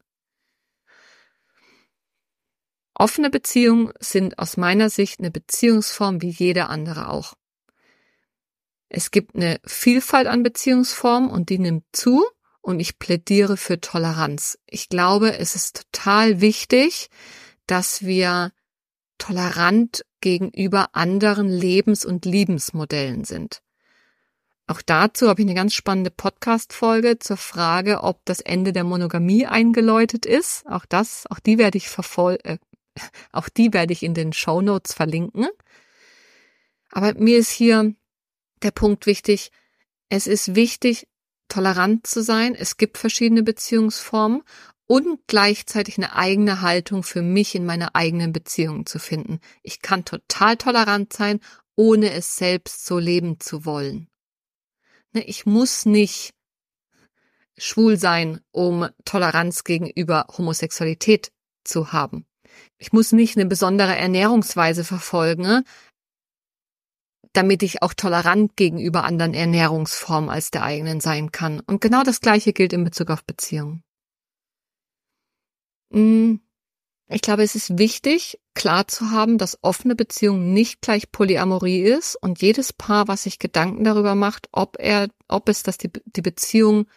Offene 2.96 3.30
Beziehungen 3.30 3.92
sind 4.00 4.40
aus 4.40 4.56
meiner 4.56 4.90
Sicht 4.90 5.20
eine 5.20 5.30
Beziehungsform 5.30 6.22
wie 6.22 6.30
jede 6.30 6.68
andere 6.68 7.10
auch. 7.10 7.34
Es 8.88 9.12
gibt 9.12 9.36
eine 9.36 9.60
Vielfalt 9.66 10.28
an 10.28 10.44
Beziehungsformen 10.44 11.30
und 11.30 11.50
die 11.50 11.60
nimmt 11.60 11.84
zu 11.92 12.24
und 12.62 12.80
ich 12.80 12.98
plädiere 12.98 13.58
für 13.58 13.82
Toleranz. 13.82 14.58
Ich 14.66 14.88
glaube, 14.88 15.38
es 15.38 15.56
ist 15.56 15.92
total 15.92 16.40
wichtig, 16.40 17.10
dass 17.68 18.06
wir 18.06 18.54
tolerant 19.18 20.06
gegenüber 20.22 20.90
anderen 20.94 21.50
Lebens- 21.50 22.06
und 22.06 22.24
Liebensmodellen 22.26 23.26
sind. 23.26 23.62
Auch 24.68 24.82
dazu 24.82 25.28
habe 25.28 25.42
ich 25.42 25.48
eine 25.48 25.54
ganz 25.54 25.74
spannende 25.74 26.10
Podcast-Folge 26.10 27.20
zur 27.20 27.38
Frage, 27.38 28.02
ob 28.02 28.26
das 28.26 28.40
Ende 28.40 28.74
der 28.74 28.84
Monogamie 28.84 29.46
eingeläutet 29.46 30.26
ist. 30.26 30.66
Auch 30.66 30.86
das, 30.86 31.26
auch 31.30 31.40
die 31.40 31.60
werde 31.60 31.78
ich 31.78 31.88
verfol 31.88 32.40
äh, 32.44 32.58
auch 33.32 33.50
die 33.50 33.74
werde 33.74 33.94
ich 33.94 34.04
in 34.04 34.14
den 34.14 34.34
Show 34.34 34.62
Notes 34.62 34.94
verlinken. 34.94 35.48
Aber 36.92 37.14
mir 37.16 37.38
ist 37.38 37.50
hier 37.50 37.94
der 38.64 38.72
Punkt 38.72 39.06
wichtig. 39.06 39.52
Es 40.10 40.28
ist 40.28 40.56
wichtig, 40.56 41.08
tolerant 41.48 42.08
zu 42.08 42.24
sein. 42.24 42.56
Es 42.56 42.78
gibt 42.78 42.98
verschiedene 42.98 43.44
Beziehungsformen 43.44 44.44
und 44.88 45.20
gleichzeitig 45.28 45.98
eine 45.98 46.16
eigene 46.16 46.62
Haltung 46.62 47.04
für 47.04 47.22
mich 47.22 47.56
in 47.56 47.66
meiner 47.66 47.96
eigenen 47.96 48.32
Beziehung 48.32 48.86
zu 48.86 49.00
finden. 49.00 49.40
Ich 49.64 49.82
kann 49.82 50.06
total 50.06 50.58
tolerant 50.58 51.12
sein, 51.14 51.40
ohne 51.76 52.14
es 52.14 52.38
selbst 52.38 52.86
so 52.86 53.00
leben 53.00 53.40
zu 53.40 53.66
wollen. 53.66 54.08
Ne, 55.12 55.24
ich 55.24 55.46
muss 55.46 55.86
nicht 55.86 56.34
schwul 57.58 57.98
sein, 57.98 58.42
um 58.52 58.90
Toleranz 59.06 59.64
gegenüber 59.64 60.28
Homosexualität 60.38 61.32
zu 61.64 61.92
haben. 61.92 62.26
Ich 62.78 62.92
muss 62.92 63.12
nicht 63.12 63.38
eine 63.38 63.46
besondere 63.46 63.96
Ernährungsweise 63.96 64.84
verfolgen, 64.84 65.64
damit 67.34 67.64
ich 67.64 67.82
auch 67.82 67.94
tolerant 67.94 68.56
gegenüber 68.56 69.04
anderen 69.04 69.34
Ernährungsformen 69.34 70.30
als 70.30 70.52
der 70.52 70.64
eigenen 70.64 71.00
sein 71.02 71.32
kann. 71.32 71.60
Und 71.62 71.82
genau 71.82 72.04
das 72.04 72.22
Gleiche 72.22 72.54
gilt 72.54 72.74
in 72.74 72.84
Bezug 72.84 73.10
auf 73.10 73.24
Beziehungen. 73.26 73.84
Hm, 75.92 76.42
ich 77.08 77.22
glaube, 77.22 77.44
es 77.44 77.56
ist 77.56 77.78
wichtig, 77.78 78.40
klar 78.56 78.88
zu 78.88 79.12
haben, 79.12 79.38
dass 79.38 79.60
offene 79.62 79.96
Beziehung 79.96 80.54
nicht 80.54 80.82
gleich 80.82 81.12
Polyamorie 81.12 81.82
ist 81.82 82.16
und 82.16 82.42
jedes 82.42 82.74
Paar, 82.74 83.08
was 83.08 83.24
sich 83.24 83.38
Gedanken 83.38 83.84
darüber 83.84 84.16
macht, 84.16 84.48
ob 84.52 84.78
er, 84.80 85.10
ob 85.28 85.48
es, 85.50 85.62
dass 85.62 85.78
die, 85.78 85.92
die 86.06 86.22
Beziehung 86.22 86.88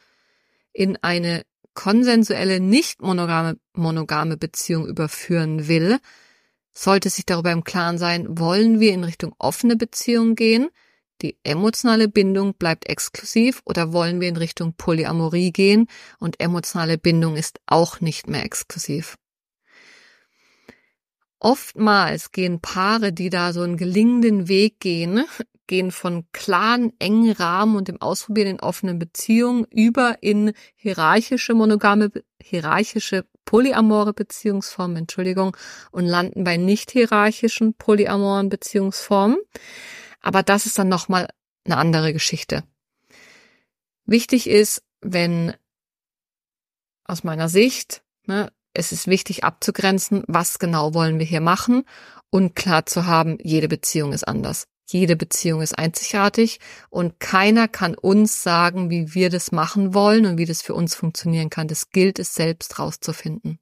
in 0.73 0.97
eine 1.03 1.45
konsensuelle, 1.79 2.59
nicht 2.59 3.01
monogame, 3.03 3.57
monogame 3.73 4.37
Beziehung 4.37 4.89
überführen 4.89 5.69
will, 5.69 6.01
sollte 6.75 7.09
sich 7.09 7.25
darüber 7.25 7.53
im 7.53 7.63
Klaren 7.63 7.99
sein, 7.99 8.37
wollen 8.37 8.81
wir 8.81 8.93
in 8.93 9.05
Richtung 9.05 9.33
offene 9.39 9.77
Beziehung 9.77 10.35
gehen, 10.35 10.71
die 11.23 11.39
emotionale 11.45 12.09
Bindung 12.09 12.55
bleibt 12.55 12.89
exklusiv 12.89 13.63
oder 13.65 13.93
wollen 13.93 14.21
wir 14.21 14.29
in 14.29 14.37
Richtung 14.37 14.75
Polyamorie 14.75 15.53
gehen 15.53 15.87
und 16.19 16.41
emotionale 16.41 16.99
Bindung 16.99 17.37
ist 17.37 17.61
auch 17.67 18.01
nicht 18.01 18.27
mehr 18.27 18.45
exklusiv. 18.45 19.17
Oftmals 21.39 22.33
gehen 22.33 22.61
Paare, 22.61 23.13
die 23.13 23.31
da 23.31 23.53
so 23.53 23.63
einen 23.63 23.77
gelingenden 23.77 24.49
Weg 24.49 24.81
gehen, 24.81 25.25
gehen 25.69 25.93
von 25.93 26.27
klaren, 26.33 26.93
engen 26.99 27.31
Rahmen 27.31 27.77
und 27.77 27.87
dem 27.87 28.03
Ausprobieren 28.03 28.49
in 28.49 28.61
offenen 28.61 28.99
Beziehungen 28.99 29.65
über 29.71 30.17
in 30.21 30.53
hierarchische 30.75 31.55
monogame, 31.55 32.11
hierarchische 32.43 33.27
polyamore 33.45 34.13
Beziehungsformen, 34.13 34.97
Entschuldigung, 34.97 35.57
und 35.93 36.07
landen 36.07 36.43
bei 36.43 36.57
nicht 36.57 36.91
hierarchischen 36.91 37.75
polyamoren 37.75 38.49
Beziehungsformen. 38.49 39.39
Aber 40.21 40.43
das 40.43 40.67
ist 40.67 40.79
dann 40.79 40.89
nochmal 40.89 41.29
eine 41.65 41.77
andere 41.77 42.13
Geschichte. 42.13 42.65
Wichtig 44.05 44.49
ist, 44.49 44.83
wenn 45.01 45.55
aus 47.05 47.25
meiner 47.25 47.49
Sicht, 47.49 48.03
ne, 48.27 48.51
es 48.75 48.93
ist 48.93 49.07
wichtig 49.07 49.45
abzugrenzen, 49.45 50.25
was 50.27 50.59
genau 50.59 50.95
wollen 50.95 51.19
wir 51.19 51.27
hier 51.27 51.41
machen 51.41 51.85
und 52.31 52.55
klar 52.55 52.87
zu 52.87 53.07
haben, 53.07 53.39
jede 53.43 53.69
Beziehung 53.69 54.13
ist 54.13 54.27
anders. 54.27 54.67
Jede 54.91 55.17
Beziehung 55.17 55.61
ist 55.61 55.79
einzigartig 55.79 56.61
und 56.89 57.21
keiner 57.21 57.69
kann 57.69 57.95
uns 57.95 58.43
sagen, 58.43 58.89
wie 58.89 59.15
wir 59.15 59.29
das 59.29 59.53
machen 59.53 59.93
wollen 59.93 60.25
und 60.25 60.39
wie 60.39 60.47
das 60.47 60.63
für 60.63 60.75
uns 60.75 60.95
funktionieren 60.95 61.51
kann. 61.51 61.69
Das 61.69 61.91
gilt 61.91 62.19
es 62.19 62.35
selbst 62.35 62.79
rauszufinden. 62.79 63.59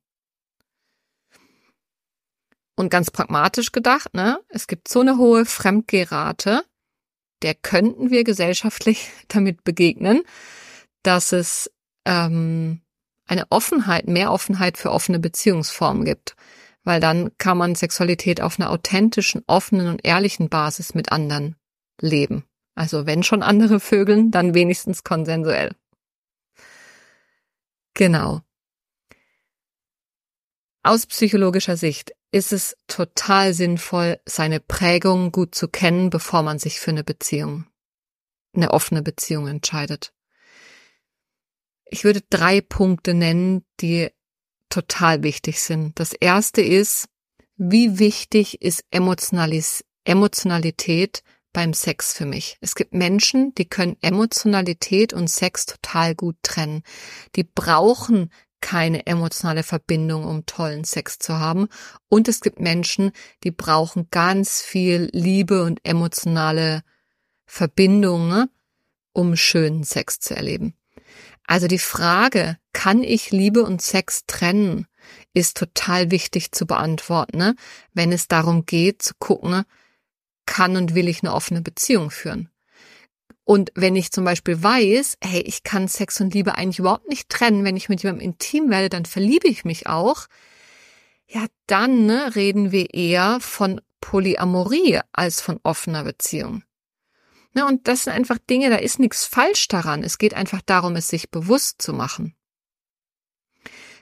Und 2.76 2.90
ganz 2.90 3.10
pragmatisch 3.10 3.72
gedacht, 3.72 4.14
ne, 4.14 4.38
es 4.48 4.68
gibt 4.68 4.86
so 4.86 5.00
eine 5.00 5.16
hohe 5.16 5.46
Fremdgehrate, 5.46 6.62
der 7.42 7.54
könnten 7.54 8.10
wir 8.10 8.22
gesellschaftlich 8.22 9.10
damit 9.28 9.64
begegnen, 9.64 10.22
dass 11.02 11.32
es 11.32 11.70
ähm, 12.04 12.82
eine 13.26 13.50
Offenheit, 13.50 14.06
mehr 14.06 14.30
Offenheit 14.30 14.78
für 14.78 14.92
offene 14.92 15.18
Beziehungsformen 15.18 16.04
gibt. 16.04 16.36
Weil 16.86 17.00
dann 17.00 17.36
kann 17.36 17.58
man 17.58 17.74
Sexualität 17.74 18.40
auf 18.40 18.60
einer 18.60 18.70
authentischen, 18.70 19.42
offenen 19.48 19.88
und 19.88 20.04
ehrlichen 20.04 20.48
Basis 20.48 20.94
mit 20.94 21.10
anderen 21.10 21.56
leben. 22.00 22.44
Also 22.76 23.06
wenn 23.06 23.24
schon 23.24 23.42
andere 23.42 23.80
Vögeln, 23.80 24.30
dann 24.30 24.54
wenigstens 24.54 25.02
konsensuell. 25.02 25.74
Genau. 27.94 28.40
Aus 30.84 31.06
psychologischer 31.06 31.76
Sicht 31.76 32.12
ist 32.30 32.52
es 32.52 32.76
total 32.86 33.52
sinnvoll, 33.52 34.20
seine 34.24 34.60
Prägung 34.60 35.32
gut 35.32 35.56
zu 35.56 35.66
kennen, 35.66 36.10
bevor 36.10 36.42
man 36.42 36.60
sich 36.60 36.78
für 36.78 36.92
eine 36.92 37.02
Beziehung, 37.02 37.66
eine 38.54 38.70
offene 38.70 39.02
Beziehung 39.02 39.48
entscheidet. 39.48 40.12
Ich 41.86 42.04
würde 42.04 42.20
drei 42.30 42.60
Punkte 42.60 43.14
nennen, 43.14 43.64
die 43.80 44.10
total 44.68 45.22
wichtig 45.22 45.60
sind. 45.60 45.98
Das 45.98 46.12
erste 46.12 46.62
ist, 46.62 47.08
wie 47.56 47.98
wichtig 47.98 48.62
ist 48.62 48.84
Emotionalis 48.90 49.84
Emotionalität 50.04 51.22
beim 51.52 51.72
Sex 51.72 52.12
für 52.12 52.26
mich. 52.26 52.58
Es 52.60 52.74
gibt 52.74 52.92
Menschen, 52.92 53.54
die 53.54 53.64
können 53.64 53.96
Emotionalität 54.02 55.12
und 55.12 55.28
Sex 55.28 55.66
total 55.66 56.14
gut 56.14 56.36
trennen. 56.42 56.82
Die 57.34 57.44
brauchen 57.44 58.30
keine 58.60 59.06
emotionale 59.06 59.62
Verbindung, 59.62 60.24
um 60.24 60.44
tollen 60.44 60.84
Sex 60.84 61.18
zu 61.18 61.38
haben. 61.38 61.68
Und 62.08 62.28
es 62.28 62.40
gibt 62.40 62.60
Menschen, 62.60 63.12
die 63.42 63.50
brauchen 63.50 64.08
ganz 64.10 64.60
viel 64.60 65.08
Liebe 65.12 65.64
und 65.64 65.80
emotionale 65.82 66.82
Verbindungen, 67.46 68.50
um 69.12 69.34
schönen 69.36 69.82
Sex 69.82 70.20
zu 70.20 70.36
erleben. 70.36 70.75
Also 71.46 71.68
die 71.68 71.78
Frage, 71.78 72.58
kann 72.72 73.02
ich 73.02 73.30
Liebe 73.30 73.62
und 73.62 73.80
Sex 73.80 74.24
trennen, 74.26 74.86
ist 75.32 75.56
total 75.56 76.10
wichtig 76.10 76.52
zu 76.52 76.66
beantworten, 76.66 77.38
ne? 77.38 77.54
wenn 77.94 78.12
es 78.12 78.28
darum 78.28 78.66
geht 78.66 79.02
zu 79.02 79.14
gucken, 79.18 79.62
kann 80.46 80.76
und 80.76 80.94
will 80.94 81.08
ich 81.08 81.22
eine 81.22 81.34
offene 81.34 81.62
Beziehung 81.62 82.10
führen. 82.10 82.50
Und 83.44 83.70
wenn 83.76 83.94
ich 83.94 84.10
zum 84.10 84.24
Beispiel 84.24 84.60
weiß, 84.60 85.18
hey, 85.22 85.40
ich 85.40 85.62
kann 85.62 85.86
Sex 85.86 86.20
und 86.20 86.34
Liebe 86.34 86.56
eigentlich 86.56 86.80
überhaupt 86.80 87.08
nicht 87.08 87.28
trennen, 87.28 87.64
wenn 87.64 87.76
ich 87.76 87.88
mit 87.88 88.02
jemandem 88.02 88.30
intim 88.30 88.70
werde, 88.70 88.88
dann 88.88 89.04
verliebe 89.04 89.46
ich 89.46 89.64
mich 89.64 89.86
auch. 89.86 90.26
Ja, 91.28 91.46
dann 91.68 92.06
ne, 92.06 92.34
reden 92.34 92.72
wir 92.72 92.92
eher 92.92 93.38
von 93.40 93.80
Polyamorie 94.00 95.00
als 95.12 95.40
von 95.40 95.60
offener 95.62 96.02
Beziehung. 96.02 96.64
Ne, 97.56 97.64
und 97.64 97.88
das 97.88 98.04
sind 98.04 98.12
einfach 98.12 98.36
Dinge, 98.36 98.68
da 98.68 98.76
ist 98.76 98.98
nichts 98.98 99.24
falsch 99.24 99.66
daran. 99.68 100.02
Es 100.02 100.18
geht 100.18 100.34
einfach 100.34 100.60
darum, 100.60 100.94
es 100.94 101.08
sich 101.08 101.30
bewusst 101.30 101.80
zu 101.80 101.94
machen. 101.94 102.34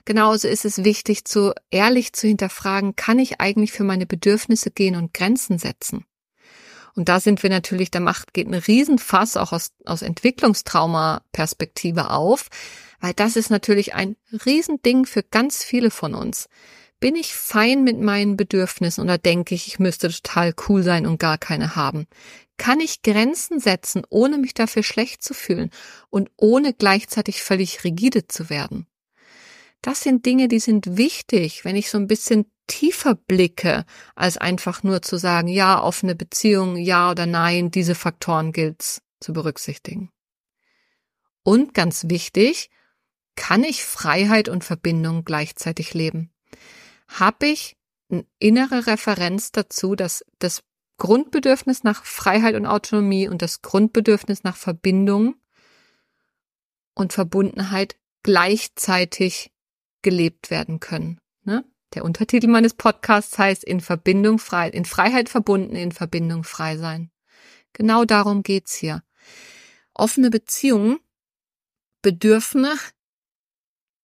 Genauso 0.03 0.49
ist 0.49 0.65
es 0.65 0.83
wichtig, 0.83 1.23
zu 1.23 1.53
ehrlich 1.71 2.11
zu 2.11 2.27
hinterfragen, 2.27 2.97
kann 2.97 3.17
ich 3.17 3.39
eigentlich 3.39 3.71
für 3.71 3.85
meine 3.85 4.05
Bedürfnisse 4.05 4.71
gehen 4.71 4.97
und 4.97 5.13
Grenzen 5.13 5.57
setzen? 5.57 6.05
Und 6.95 7.07
da 7.07 7.21
sind 7.21 7.43
wir 7.43 7.49
natürlich, 7.49 7.91
da 7.91 8.01
macht, 8.01 8.33
geht 8.33 8.47
ein 8.47 8.55
Riesenfass 8.55 9.37
auch 9.37 9.53
aus, 9.53 9.71
aus 9.85 10.01
Entwicklungstrauma-Perspektive 10.01 12.09
auf, 12.09 12.49
weil 12.99 13.13
das 13.13 13.37
ist 13.37 13.51
natürlich 13.51 13.93
ein 13.93 14.17
Riesending 14.45 15.05
für 15.05 15.23
ganz 15.23 15.63
viele 15.63 15.91
von 15.91 16.13
uns. 16.13 16.49
Bin 16.99 17.15
ich 17.15 17.33
fein 17.33 17.83
mit 17.83 17.99
meinen 17.99 18.37
Bedürfnissen 18.37 19.03
oder 19.03 19.17
denke 19.17 19.55
ich, 19.55 19.67
ich 19.67 19.79
müsste 19.79 20.09
total 20.09 20.53
cool 20.67 20.83
sein 20.83 21.05
und 21.05 21.19
gar 21.19 21.37
keine 21.37 21.75
haben? 21.75 22.07
Kann 22.57 22.79
ich 22.79 23.01
Grenzen 23.01 23.59
setzen, 23.59 24.03
ohne 24.09 24.37
mich 24.37 24.53
dafür 24.53 24.83
schlecht 24.83 25.23
zu 25.23 25.33
fühlen 25.33 25.71
und 26.09 26.31
ohne 26.37 26.73
gleichzeitig 26.73 27.43
völlig 27.43 27.83
rigide 27.83 28.27
zu 28.27 28.49
werden? 28.49 28.87
Das 29.81 30.01
sind 30.01 30.25
Dinge, 30.25 30.47
die 30.47 30.59
sind 30.59 30.97
wichtig, 30.97 31.65
wenn 31.65 31.75
ich 31.75 31.89
so 31.89 31.97
ein 31.97 32.07
bisschen 32.07 32.51
tiefer 32.67 33.15
blicke, 33.15 33.85
als 34.15 34.37
einfach 34.37 34.83
nur 34.83 35.01
zu 35.01 35.17
sagen, 35.17 35.47
ja, 35.47 35.81
offene 35.83 36.15
Beziehung, 36.15 36.77
ja 36.77 37.11
oder 37.11 37.25
nein, 37.25 37.71
diese 37.71 37.93
Faktoren 37.93 38.51
gilt's 38.51 39.01
zu 39.19 39.33
berücksichtigen. 39.33 40.09
Und 41.43 41.73
ganz 41.73 42.05
wichtig, 42.09 42.71
kann 43.35 43.63
ich 43.63 43.83
Freiheit 43.83 44.49
und 44.49 44.63
Verbindung 44.63 45.25
gleichzeitig 45.25 45.93
leben? 45.93 46.33
Habe 47.07 47.47
ich 47.47 47.77
eine 48.09 48.25
innere 48.39 48.87
Referenz 48.87 49.51
dazu, 49.51 49.95
dass 49.95 50.25
das 50.39 50.63
Grundbedürfnis 50.97 51.83
nach 51.83 52.05
Freiheit 52.05 52.55
und 52.55 52.65
Autonomie 52.65 53.27
und 53.27 53.41
das 53.41 53.61
Grundbedürfnis 53.61 54.43
nach 54.43 54.55
Verbindung 54.55 55.35
und 56.93 57.13
Verbundenheit 57.13 57.97
gleichzeitig 58.23 59.51
gelebt 60.01 60.49
werden 60.49 60.79
können? 60.79 61.19
Ne? 61.43 61.65
Der 61.93 62.05
Untertitel 62.05 62.47
meines 62.47 62.73
Podcasts 62.73 63.37
heißt 63.37 63.63
in 63.63 63.81
Verbindung 63.81 64.39
frei, 64.39 64.69
in 64.69 64.85
Freiheit 64.85 65.29
verbunden, 65.29 65.75
in 65.75 65.91
Verbindung 65.91 66.43
frei 66.43 66.77
sein. 66.77 67.11
Genau 67.73 68.05
darum 68.05 68.43
geht's 68.43 68.75
hier. 68.75 69.03
Offene 69.93 70.29
Beziehungen 70.29 70.99
bedürfen 72.01 72.67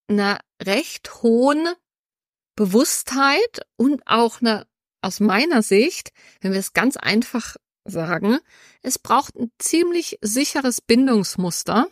einer 0.07 0.39
recht 0.61 1.21
hohen 1.21 1.67
Bewusstheit 2.55 3.65
und 3.77 4.05
auch 4.05 4.41
einer, 4.41 4.67
aus 5.01 5.19
meiner 5.19 5.61
Sicht, 5.61 6.11
wenn 6.41 6.51
wir 6.51 6.59
es 6.59 6.73
ganz 6.73 6.97
einfach 6.97 7.57
sagen, 7.85 8.39
es 8.81 8.99
braucht 8.99 9.35
ein 9.35 9.51
ziemlich 9.57 10.19
sicheres 10.21 10.81
Bindungsmuster, 10.81 11.87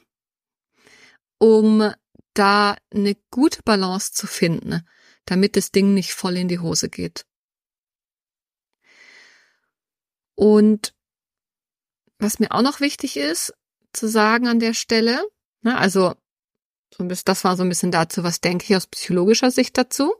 um 1.39 1.91
da 2.33 2.77
eine 2.93 3.15
gute 3.31 3.61
Balance 3.63 4.13
zu 4.13 4.27
finden 4.27 4.83
damit 5.29 5.55
das 5.55 5.71
Ding 5.71 5.93
nicht 5.93 6.13
voll 6.13 6.37
in 6.37 6.47
die 6.47 6.59
Hose 6.59 6.89
geht. 6.89 7.25
Und 10.35 10.95
was 12.17 12.39
mir 12.39 12.51
auch 12.51 12.61
noch 12.61 12.79
wichtig 12.79 13.17
ist, 13.17 13.53
zu 13.93 14.07
sagen 14.07 14.47
an 14.47 14.59
der 14.59 14.73
Stelle, 14.73 15.23
ne, 15.61 15.77
also 15.77 16.15
das 16.97 17.43
war 17.43 17.55
so 17.55 17.63
ein 17.63 17.69
bisschen 17.69 17.91
dazu, 17.91 18.23
was 18.23 18.41
denke 18.41 18.65
ich 18.65 18.75
aus 18.75 18.87
psychologischer 18.87 19.51
Sicht 19.51 19.77
dazu. 19.77 20.15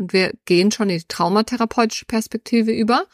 Und 0.00 0.14
wir 0.14 0.32
gehen 0.46 0.72
schon 0.72 0.88
in 0.88 0.98
die 0.98 1.04
traumatherapeutische 1.04 2.06
Perspektive 2.06 2.72
über 2.72 3.06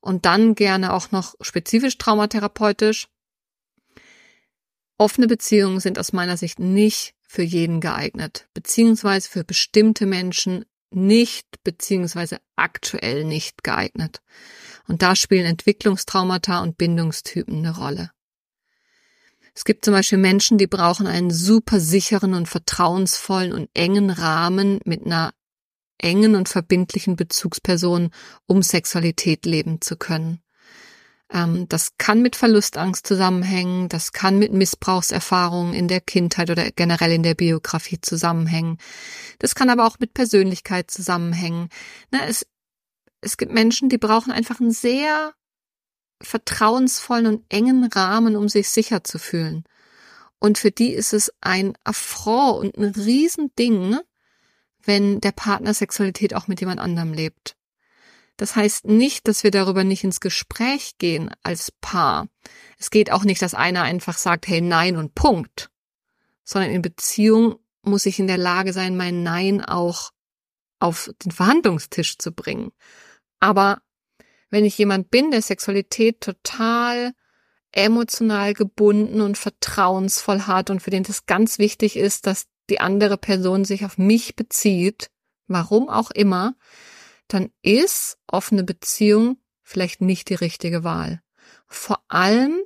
und 0.00 0.24
dann 0.24 0.54
gerne 0.54 0.94
auch 0.94 1.10
noch 1.10 1.34
spezifisch 1.42 1.98
traumatherapeutisch. 1.98 3.08
Offene 4.96 5.26
Beziehungen 5.26 5.80
sind 5.80 5.98
aus 5.98 6.14
meiner 6.14 6.38
Sicht 6.38 6.58
nicht 6.58 7.14
für 7.20 7.42
jeden 7.42 7.80
geeignet, 7.82 8.48
beziehungsweise 8.54 9.28
für 9.28 9.44
bestimmte 9.44 10.06
Menschen 10.06 10.64
nicht 10.90 11.62
beziehungsweise 11.62 12.38
aktuell 12.56 13.24
nicht 13.24 13.62
geeignet. 13.62 14.22
Und 14.88 15.02
da 15.02 15.16
spielen 15.16 15.44
Entwicklungstraumata 15.44 16.62
und 16.62 16.78
Bindungstypen 16.78 17.58
eine 17.58 17.76
Rolle. 17.76 18.12
Es 19.54 19.64
gibt 19.64 19.84
zum 19.84 19.92
Beispiel 19.92 20.18
Menschen, 20.18 20.56
die 20.56 20.66
brauchen 20.66 21.06
einen 21.06 21.30
super 21.30 21.80
sicheren 21.80 22.32
und 22.32 22.48
vertrauensvollen 22.48 23.52
und 23.52 23.68
engen 23.74 24.08
Rahmen 24.08 24.80
mit 24.84 25.04
einer 25.04 25.34
engen 25.98 26.34
und 26.36 26.48
verbindlichen 26.48 27.16
Bezugsperson, 27.16 28.10
um 28.46 28.62
Sexualität 28.62 29.46
leben 29.46 29.80
zu 29.80 29.96
können. 29.96 30.40
Ähm, 31.32 31.66
das 31.68 31.96
kann 31.98 32.22
mit 32.22 32.36
Verlustangst 32.36 33.06
zusammenhängen, 33.06 33.88
das 33.88 34.12
kann 34.12 34.38
mit 34.38 34.52
Missbrauchserfahrungen 34.52 35.74
in 35.74 35.88
der 35.88 36.00
Kindheit 36.00 36.50
oder 36.50 36.70
generell 36.70 37.12
in 37.12 37.22
der 37.22 37.34
Biografie 37.34 38.00
zusammenhängen. 38.00 38.78
Das 39.38 39.54
kann 39.54 39.70
aber 39.70 39.86
auch 39.86 39.98
mit 39.98 40.14
Persönlichkeit 40.14 40.90
zusammenhängen. 40.90 41.68
es, 42.10 42.46
es 43.20 43.36
gibt 43.36 43.52
Menschen, 43.52 43.88
die 43.88 43.98
brauchen 43.98 44.32
einfach 44.32 44.60
einen 44.60 44.72
sehr 44.72 45.32
vertrauensvollen 46.22 47.26
und 47.26 47.44
engen 47.48 47.84
Rahmen, 47.84 48.36
um 48.36 48.48
sich 48.48 48.68
sicher 48.70 49.04
zu 49.04 49.18
fühlen. 49.18 49.64
Und 50.38 50.58
für 50.58 50.70
die 50.70 50.92
ist 50.92 51.12
es 51.12 51.32
ein 51.40 51.74
Affront 51.84 52.76
und 52.76 52.76
ein 52.76 52.92
Riesending, 52.92 53.98
wenn 54.84 55.20
der 55.20 55.32
Partner 55.32 55.74
Sexualität 55.74 56.34
auch 56.34 56.48
mit 56.48 56.60
jemand 56.60 56.80
anderem 56.80 57.12
lebt. 57.12 57.56
Das 58.36 58.56
heißt 58.56 58.86
nicht, 58.86 59.28
dass 59.28 59.44
wir 59.44 59.50
darüber 59.50 59.84
nicht 59.84 60.02
ins 60.02 60.20
Gespräch 60.20 60.98
gehen 60.98 61.30
als 61.42 61.70
Paar. 61.80 62.28
Es 62.78 62.90
geht 62.90 63.12
auch 63.12 63.24
nicht, 63.24 63.40
dass 63.42 63.54
einer 63.54 63.82
einfach 63.82 64.18
sagt, 64.18 64.48
hey, 64.48 64.60
nein 64.60 64.96
und 64.96 65.14
Punkt. 65.14 65.70
Sondern 66.42 66.70
in 66.70 66.82
Beziehung 66.82 67.56
muss 67.82 68.06
ich 68.06 68.18
in 68.18 68.26
der 68.26 68.38
Lage 68.38 68.72
sein, 68.72 68.96
mein 68.96 69.22
Nein 69.22 69.64
auch 69.64 70.10
auf 70.80 71.10
den 71.24 71.32
Verhandlungstisch 71.32 72.18
zu 72.18 72.32
bringen. 72.32 72.72
Aber 73.40 73.80
wenn 74.50 74.64
ich 74.64 74.76
jemand 74.78 75.10
bin, 75.10 75.30
der 75.30 75.42
Sexualität 75.42 76.20
total 76.20 77.12
emotional 77.72 78.54
gebunden 78.54 79.20
und 79.20 79.36
vertrauensvoll 79.36 80.42
hat 80.42 80.70
und 80.70 80.80
für 80.80 80.90
den 80.90 81.02
das 81.02 81.26
ganz 81.26 81.58
wichtig 81.58 81.96
ist, 81.96 82.26
dass 82.26 82.46
die 82.70 82.80
andere 82.80 83.16
Person 83.16 83.64
sich 83.64 83.84
auf 83.84 83.98
mich 83.98 84.36
bezieht, 84.36 85.10
warum 85.46 85.88
auch 85.88 86.10
immer, 86.10 86.54
dann 87.28 87.50
ist 87.62 88.18
offene 88.26 88.64
Beziehung 88.64 89.38
vielleicht 89.62 90.00
nicht 90.00 90.28
die 90.28 90.34
richtige 90.34 90.84
Wahl. 90.84 91.22
Vor 91.66 92.02
allem, 92.08 92.60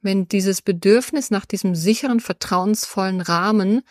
wenn 0.00 0.28
dieses 0.28 0.62
Bedürfnis 0.62 1.30
nach 1.30 1.44
diesem 1.44 1.74
sicheren, 1.74 2.20
vertrauensvollen 2.20 3.20
Rahmen 3.20 3.82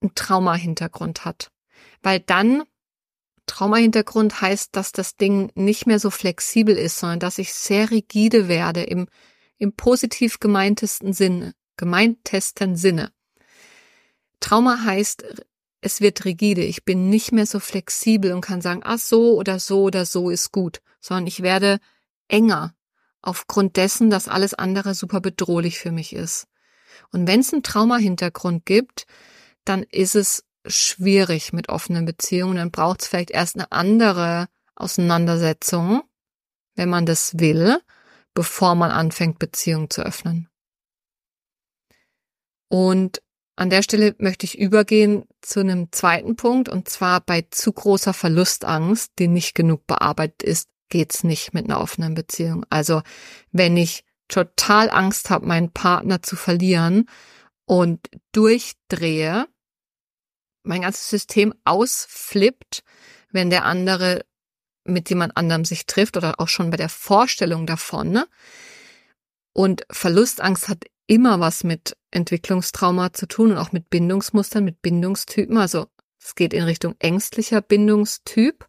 einen 0.00 0.14
Trauma-Hintergrund 0.14 1.24
hat. 1.24 1.50
Weil 2.02 2.20
dann 2.20 2.64
Traumahintergrund 3.46 4.40
heißt, 4.40 4.74
dass 4.76 4.92
das 4.92 5.16
Ding 5.16 5.50
nicht 5.54 5.86
mehr 5.86 5.98
so 5.98 6.10
flexibel 6.10 6.76
ist, 6.76 6.98
sondern 6.98 7.20
dass 7.20 7.38
ich 7.38 7.52
sehr 7.52 7.90
rigide 7.90 8.48
werde 8.48 8.82
im, 8.82 9.08
im 9.58 9.74
positiv 9.74 10.40
gemeintesten 10.40 11.12
Sinne, 11.12 11.54
gemeintesten 11.76 12.76
Sinne. 12.76 13.12
Trauma 14.42 14.84
heißt, 14.84 15.24
es 15.80 16.00
wird 16.00 16.24
rigide. 16.24 16.62
Ich 16.62 16.84
bin 16.84 17.08
nicht 17.08 17.32
mehr 17.32 17.46
so 17.46 17.58
flexibel 17.58 18.32
und 18.32 18.42
kann 18.42 18.60
sagen, 18.60 18.82
ach 18.84 18.98
so 18.98 19.36
oder 19.36 19.58
so 19.58 19.82
oder 19.84 20.04
so 20.04 20.30
ist 20.30 20.52
gut, 20.52 20.82
sondern 21.00 21.26
ich 21.26 21.42
werde 21.42 21.78
enger 22.28 22.74
aufgrund 23.22 23.76
dessen, 23.76 24.10
dass 24.10 24.28
alles 24.28 24.52
andere 24.54 24.94
super 24.94 25.20
bedrohlich 25.20 25.78
für 25.78 25.92
mich 25.92 26.12
ist. 26.12 26.46
Und 27.10 27.26
wenn 27.26 27.40
es 27.40 27.52
einen 27.52 27.62
Traumahintergrund 27.62 28.66
gibt, 28.66 29.06
dann 29.64 29.84
ist 29.84 30.14
es 30.14 30.44
schwierig 30.66 31.52
mit 31.52 31.68
offenen 31.68 32.04
Beziehungen. 32.04 32.56
Dann 32.56 32.70
braucht 32.70 33.02
es 33.02 33.08
vielleicht 33.08 33.30
erst 33.30 33.56
eine 33.56 33.70
andere 33.72 34.48
Auseinandersetzung, 34.74 36.02
wenn 36.74 36.88
man 36.88 37.06
das 37.06 37.38
will, 37.38 37.78
bevor 38.34 38.74
man 38.74 38.90
anfängt, 38.90 39.38
Beziehungen 39.38 39.90
zu 39.90 40.02
öffnen. 40.02 40.48
Und 42.68 43.20
an 43.56 43.70
der 43.70 43.82
Stelle 43.82 44.14
möchte 44.18 44.46
ich 44.46 44.58
übergehen 44.58 45.24
zu 45.40 45.60
einem 45.60 45.92
zweiten 45.92 46.36
Punkt, 46.36 46.68
und 46.68 46.88
zwar 46.88 47.20
bei 47.20 47.46
zu 47.50 47.72
großer 47.72 48.14
Verlustangst, 48.14 49.12
die 49.18 49.28
nicht 49.28 49.54
genug 49.54 49.86
bearbeitet 49.86 50.42
ist, 50.42 50.68
geht's 50.88 51.24
nicht 51.24 51.54
mit 51.54 51.64
einer 51.64 51.80
offenen 51.80 52.14
Beziehung. 52.14 52.64
Also 52.70 53.02
wenn 53.50 53.76
ich 53.76 54.04
total 54.28 54.90
Angst 54.90 55.30
habe, 55.30 55.46
meinen 55.46 55.70
Partner 55.70 56.22
zu 56.22 56.36
verlieren 56.36 57.08
und 57.66 58.08
durchdrehe, 58.32 59.46
mein 60.62 60.82
ganzes 60.82 61.10
System 61.10 61.54
ausflippt, 61.64 62.82
wenn 63.30 63.50
der 63.50 63.64
andere 63.64 64.24
mit 64.84 65.10
jemand 65.10 65.36
anderem 65.36 65.64
sich 65.64 65.86
trifft 65.86 66.16
oder 66.16 66.40
auch 66.40 66.48
schon 66.48 66.70
bei 66.70 66.76
der 66.76 66.88
Vorstellung 66.88 67.66
davon. 67.66 68.10
Ne? 68.10 68.26
Und 69.52 69.86
Verlustangst 69.90 70.68
hat 70.68 70.84
immer 71.12 71.40
was 71.40 71.62
mit 71.62 71.94
Entwicklungstrauma 72.10 73.12
zu 73.12 73.28
tun 73.28 73.52
und 73.52 73.58
auch 73.58 73.72
mit 73.72 73.90
Bindungsmustern, 73.90 74.64
mit 74.64 74.80
Bindungstypen. 74.80 75.58
Also 75.58 75.86
es 76.18 76.34
geht 76.34 76.54
in 76.54 76.62
Richtung 76.62 76.94
ängstlicher 77.00 77.60
Bindungstyp. 77.60 78.66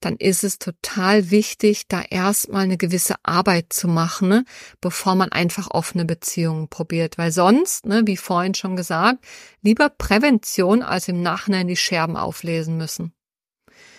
Dann 0.00 0.16
ist 0.16 0.44
es 0.44 0.58
total 0.58 1.30
wichtig, 1.30 1.88
da 1.88 2.02
erstmal 2.02 2.64
eine 2.64 2.76
gewisse 2.76 3.14
Arbeit 3.22 3.72
zu 3.72 3.88
machen, 3.88 4.28
ne, 4.28 4.44
bevor 4.82 5.14
man 5.14 5.32
einfach 5.32 5.70
offene 5.70 6.04
Beziehungen 6.04 6.68
probiert. 6.68 7.16
Weil 7.16 7.32
sonst, 7.32 7.86
ne, 7.86 8.02
wie 8.04 8.18
vorhin 8.18 8.54
schon 8.54 8.76
gesagt, 8.76 9.24
lieber 9.62 9.88
Prävention 9.88 10.82
als 10.82 11.08
im 11.08 11.22
Nachhinein 11.22 11.66
die 11.66 11.76
Scherben 11.76 12.18
auflesen 12.18 12.76
müssen. 12.76 13.14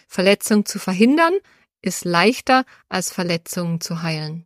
Verletzungen 0.08 0.68
zu 0.68 0.78
verhindern 0.78 1.34
ist 1.82 2.06
leichter 2.06 2.64
als 2.90 3.12
Verletzungen 3.12 3.82
zu 3.82 4.04
heilen. 4.04 4.46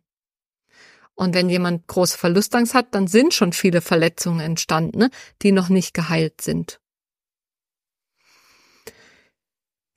Und 1.20 1.34
wenn 1.34 1.50
jemand 1.50 1.86
große 1.86 2.16
Verlustangst 2.16 2.72
hat, 2.72 2.94
dann 2.94 3.06
sind 3.06 3.34
schon 3.34 3.52
viele 3.52 3.82
Verletzungen 3.82 4.40
entstanden, 4.40 5.00
ne, 5.00 5.10
die 5.42 5.52
noch 5.52 5.68
nicht 5.68 5.92
geheilt 5.92 6.40
sind. 6.40 6.80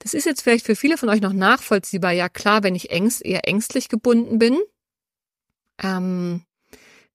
Das 0.00 0.12
ist 0.12 0.26
jetzt 0.26 0.42
vielleicht 0.42 0.66
für 0.66 0.76
viele 0.76 0.98
von 0.98 1.08
euch 1.08 1.22
noch 1.22 1.32
nachvollziehbar. 1.32 2.12
Ja 2.12 2.28
klar, 2.28 2.62
wenn 2.62 2.74
ich 2.74 2.90
ängst, 2.90 3.24
eher 3.24 3.48
ängstlich 3.48 3.88
gebunden 3.88 4.38
bin, 4.38 4.58
ähm, 5.82 6.44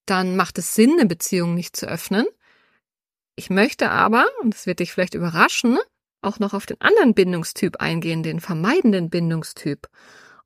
dann 0.07 0.35
macht 0.35 0.57
es 0.57 0.73
Sinn, 0.73 0.93
eine 0.93 1.05
Beziehung 1.05 1.53
nicht 1.53 1.75
zu 1.75 1.85
öffnen. 1.85 2.25
Ich 3.35 3.51
möchte 3.51 3.91
aber, 3.91 4.25
und 4.41 4.55
das 4.55 4.65
wird 4.65 4.79
dich 4.79 4.91
vielleicht 4.91 5.13
überraschen, 5.13 5.77
auch 6.23 6.39
noch 6.39 6.55
auf 6.55 6.65
den 6.65 6.81
anderen 6.81 7.13
Bindungstyp 7.13 7.79
eingehen, 7.79 8.23
den 8.23 8.39
vermeidenden 8.39 9.11
Bindungstyp 9.11 9.87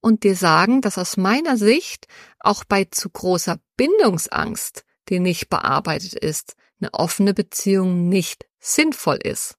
und 0.04 0.24
dir 0.24 0.36
sagen, 0.36 0.82
dass 0.82 0.98
aus 0.98 1.16
meiner 1.16 1.58
Sicht 1.58 2.08
auch 2.40 2.66
bei 2.66 2.84
zu 2.84 3.10
großer 3.10 3.60
Bindungsangst, 3.78 4.84
die 5.08 5.20
nicht 5.20 5.50
bearbeitet 5.50 6.14
ist, 6.14 6.58
eine 6.80 6.94
offene 6.94 7.34
Beziehung 7.34 8.10
nicht 8.10 8.46
sinnvoll 8.60 9.18
ist. 9.24 9.56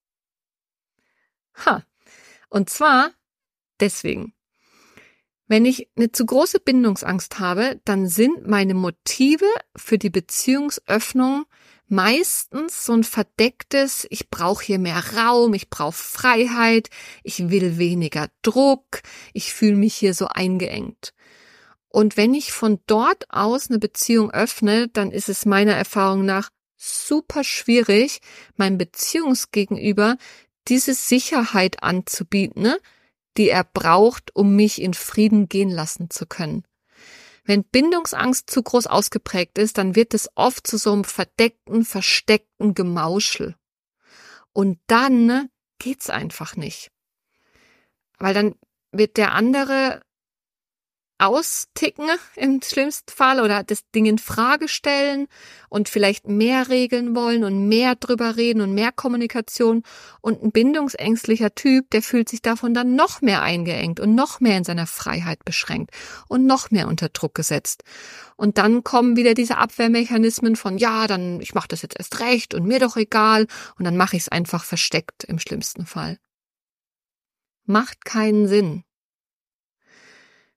Ha. 1.65 1.83
Und 2.51 2.69
zwar 2.69 3.11
deswegen. 3.81 4.35
Wenn 5.47 5.65
ich 5.65 5.91
eine 5.97 6.13
zu 6.13 6.27
große 6.27 6.61
Bindungsangst 6.61 7.39
habe, 7.39 7.81
dann 7.87 8.07
sind 8.07 8.47
meine 8.47 8.75
Motive 8.75 9.49
für 9.75 9.97
die 9.97 10.11
Beziehungsöffnung 10.11 11.47
meistens 11.89 12.85
so 12.85 12.93
ein 12.93 13.05
verdecktes, 13.05 14.07
ich 14.11 14.31
brauche 14.31 14.65
hier 14.65 14.79
mehr 14.79 15.03
Raum, 15.17 15.55
ich 15.55 15.71
brauche 15.71 15.93
Freiheit, 15.93 16.89
ich 17.23 17.51
will 17.51 17.79
weniger 17.79 18.29
Druck, 18.43 19.03
ich 19.33 19.53
fühle 19.53 19.77
mich 19.77 19.95
hier 19.95 20.15
so 20.15 20.27
eingeengt. 20.27 21.13
Und 21.89 22.17
wenn 22.17 22.35
ich 22.35 22.53
von 22.53 22.81
dort 22.87 23.25
aus 23.31 23.71
eine 23.71 23.79
Beziehung 23.79 24.31
öffne, 24.33 24.89
dann 24.89 25.13
ist 25.13 25.29
es 25.29 25.47
meiner 25.47 25.75
Erfahrung 25.75 26.25
nach 26.25 26.51
super 26.77 27.45
schwierig, 27.45 28.21
meinem 28.57 28.79
Beziehungsgegenüber 28.79 30.17
diese 30.69 30.95
Sicherheit 30.95 31.83
anzubieten, 31.83 32.63
ne, 32.63 32.79
die 33.37 33.49
er 33.49 33.65
braucht, 33.65 34.35
um 34.35 34.57
mich 34.57 34.81
in 34.81 34.95
Frieden 34.95 35.49
gehen 35.49 35.71
lassen 35.71 36.11
zu 36.11 36.27
können. 36.27 36.65
Wenn 37.45 37.65
Bindungsangst 37.65 38.51
zu 38.51 38.63
groß 38.63 38.87
ausgeprägt 38.87 39.59
ist, 39.59 39.77
dann 39.77 39.95
wird 39.95 40.15
es 40.15 40.31
oft 40.35 40.67
zu 40.67 40.79
so 40.79 40.93
einem 40.93 41.05
verdeckten, 41.05 41.85
versteckten 41.85 42.75
Gemauschel. 42.75 43.55
Und 44.53 44.81
dann 44.87 45.27
ne, 45.27 45.51
geht's 45.79 46.09
einfach 46.09 46.57
nicht. 46.57 46.91
Weil 48.19 48.33
dann 48.33 48.55
wird 48.93 49.19
der 49.19 49.33
andere 49.33 50.01
austicken 51.27 52.07
im 52.37 52.61
schlimmsten 52.63 53.11
Fall 53.11 53.41
oder 53.41 53.63
das 53.63 53.89
Ding 53.95 54.07
in 54.07 54.19
Frage 54.19 54.69
stellen 54.69 55.27
und 55.69 55.89
vielleicht 55.89 56.29
mehr 56.29 56.69
regeln 56.69 57.15
wollen 57.17 57.45
und 57.45 57.69
mehr 57.69 57.95
drüber 57.95 58.37
reden 58.37 58.61
und 58.61 58.75
mehr 58.75 58.93
Kommunikation 58.93 59.83
und 60.21 60.43
ein 60.43 60.53
bindungsängstlicher 60.53 61.55
Typ, 61.55 61.91
der 61.91 62.03
fühlt 62.03 62.29
sich 62.29 62.43
davon 62.43 62.75
dann 62.75 62.95
noch 62.95 63.23
mehr 63.23 63.43
eingeengt 63.43 64.01
und 64.01 64.15
noch 64.15 64.41
mehr 64.41 64.57
in 64.57 64.65
seiner 64.65 64.87
Freiheit 64.87 65.45
beschränkt 65.45 65.91
und 66.29 66.47
noch 66.47 66.71
mehr 66.71 66.89
unter 66.89 67.09
Druck 67.09 67.35
gesetzt. 67.35 67.85
Und 68.37 68.59
dann 68.59 68.85
kommen 68.85 69.17
wieder 69.17 69.35
diese 69.35 69.59
Abwehrmechanismen 69.59 70.57
von 70.57 70.79
ja, 70.79 71.07
dann 71.07 71.41
ich 71.41 71.55
mache 71.55 71.69
das 71.69 71.83
jetzt 71.83 71.99
erst 71.99 72.21
recht 72.21 72.55
und 72.55 72.67
mir 72.67 72.79
doch 72.79 72.97
egal 72.97 73.47
und 73.79 73.85
dann 73.85 73.97
mache 73.97 74.17
ich 74.17 74.23
es 74.23 74.29
einfach 74.29 74.65
versteckt 74.65 75.25
im 75.25 75.39
schlimmsten 75.39 75.87
Fall. 75.87 76.19
Macht 77.67 78.05
keinen 78.05 78.47
Sinn. 78.47 78.85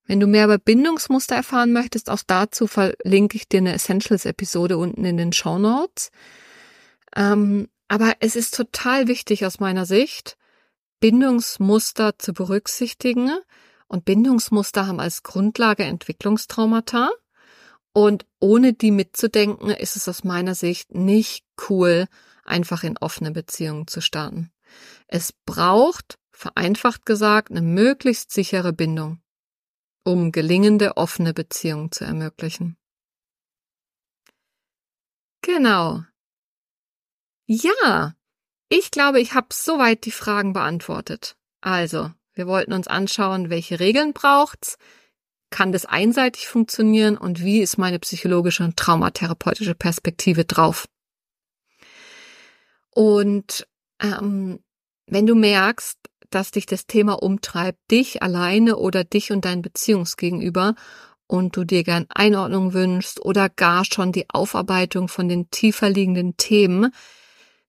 Wenn 0.08 0.22
du 0.22 0.28
mehr 0.28 0.46
über 0.46 0.58
Bindungsmuster 0.58 1.36
erfahren 1.36 1.74
möchtest, 1.74 2.10
auch 2.10 2.22
dazu 2.26 2.66
verlinke 2.66 3.36
ich 3.36 3.50
dir 3.50 3.58
eine 3.58 3.74
Essentials-Episode 3.74 4.78
unten 4.78 5.04
in 5.04 5.18
den 5.18 5.34
Show 5.34 5.60
Notes. 5.60 6.12
Ähm, 7.14 7.68
aber 7.90 8.16
es 8.22 8.38
ist 8.38 8.56
total 8.56 9.08
wichtig 9.08 9.46
aus 9.46 9.60
meiner 9.60 9.86
Sicht, 9.86 10.38
Bindungsmuster 11.02 12.18
zu 12.18 12.34
berücksichtigen. 12.34 13.32
Und 13.90 14.06
Bindungsmuster 14.06 14.88
haben 14.88 15.02
als 15.02 15.24
Grundlage 15.24 15.84
Entwicklungstraumata. 15.84 17.10
Und 17.92 18.26
ohne 18.40 18.74
die 18.74 18.92
mitzudenken, 18.92 19.72
ist 19.72 19.98
es 19.98 20.08
aus 20.08 20.24
meiner 20.24 20.56
Sicht 20.56 20.94
nicht 20.96 21.46
cool, 21.70 22.08
einfach 22.46 22.84
in 22.84 22.98
offene 22.98 23.32
Beziehungen 23.32 23.88
zu 23.88 24.02
starten. 24.02 24.52
Es 25.08 25.34
braucht, 25.34 26.18
vereinfacht 26.32 27.06
gesagt, 27.06 27.52
eine 27.52 27.62
möglichst 27.62 28.32
sichere 28.32 28.72
Bindung 28.72 29.20
um 30.08 30.32
gelingende 30.32 30.96
offene 30.96 31.34
Beziehungen 31.34 31.92
zu 31.92 32.06
ermöglichen. 32.06 32.78
Genau. 35.42 36.04
Ja, 37.46 38.16
ich 38.70 38.90
glaube, 38.92 39.20
ich 39.20 39.34
habe 39.34 39.48
soweit 39.52 40.06
die 40.06 40.12
Fragen 40.12 40.54
beantwortet. 40.54 41.36
Also, 41.60 42.12
wir 42.34 42.48
wollten 42.48 42.72
uns 42.72 42.88
anschauen, 42.88 43.50
welche 43.50 43.82
Regeln 43.82 44.14
braucht's, 44.14 44.78
kann 45.50 45.74
das 45.74 45.86
einseitig 45.86 46.48
funktionieren 46.48 47.18
und 47.18 47.44
wie 47.44 47.60
ist 47.60 47.78
meine 47.78 48.00
psychologische 48.00 48.64
und 48.64 48.78
traumatherapeutische 48.78 49.76
Perspektive 49.76 50.46
drauf. 50.46 50.88
Und 52.92 53.68
ähm, 54.02 54.64
wenn 55.06 55.26
du 55.26 55.36
merkst, 55.36 55.98
dass 56.30 56.52
dich 56.52 56.66
das 56.66 56.88
Thema 56.88 57.22
umtreibt, 57.22 57.80
dich 57.92 58.22
alleine 58.22 58.78
oder 58.78 59.04
dich 59.04 59.32
und 59.32 59.46
dein 59.46 59.62
Beziehungsgegenüber 59.62 60.76
und 61.28 61.56
du 61.56 61.64
dir 61.64 61.84
gern 61.84 62.06
Einordnung 62.10 62.74
wünschst 62.74 63.24
oder 63.24 63.50
gar 63.50 63.86
schon 63.86 64.12
die 64.12 64.30
Aufarbeitung 64.30 65.08
von 65.08 65.28
den 65.30 65.50
tiefer 65.52 65.90
liegenden 65.90 66.38
Themen, 66.38 66.92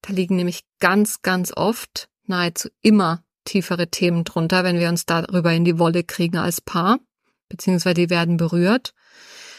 da 0.02 0.12
liegen 0.12 0.36
nämlich 0.36 0.62
ganz, 0.78 1.22
ganz 1.22 1.52
oft, 1.54 2.08
nahezu 2.26 2.68
immer 2.82 3.24
tiefere 3.44 3.88
Themen 3.88 4.24
drunter, 4.24 4.62
wenn 4.62 4.78
wir 4.78 4.88
uns 4.88 5.06
darüber 5.06 5.52
in 5.52 5.64
die 5.64 5.78
Wolle 5.78 6.04
kriegen 6.04 6.36
als 6.36 6.60
Paar, 6.60 6.98
beziehungsweise 7.48 7.94
die 7.94 8.10
werden 8.10 8.36
berührt, 8.36 8.92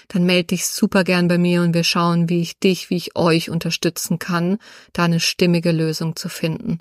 dann 0.07 0.25
melde 0.25 0.47
dich 0.47 0.65
super 0.65 1.03
gern 1.03 1.27
bei 1.27 1.37
mir 1.37 1.61
und 1.61 1.73
wir 1.73 1.83
schauen, 1.83 2.29
wie 2.29 2.41
ich 2.41 2.59
dich, 2.59 2.89
wie 2.89 2.97
ich 2.97 3.15
euch 3.15 3.49
unterstützen 3.49 4.19
kann, 4.19 4.57
da 4.93 5.03
eine 5.03 5.19
stimmige 5.19 5.71
Lösung 5.71 6.15
zu 6.15 6.29
finden. 6.29 6.79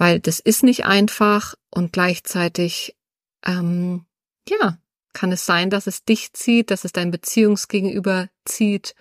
Weil 0.00 0.18
das 0.18 0.40
ist 0.40 0.62
nicht 0.62 0.86
einfach 0.86 1.56
und 1.70 1.92
gleichzeitig, 1.92 2.96
ähm, 3.44 4.06
ja, 4.48 4.78
kann 5.12 5.30
es 5.30 5.44
sein, 5.44 5.68
dass 5.68 5.86
es 5.86 6.06
dich 6.06 6.32
zieht, 6.32 6.70
dass 6.70 6.84
es 6.86 6.92
dein 6.92 7.10
Beziehungsgegenüber 7.10 8.30
zieht 8.46 8.94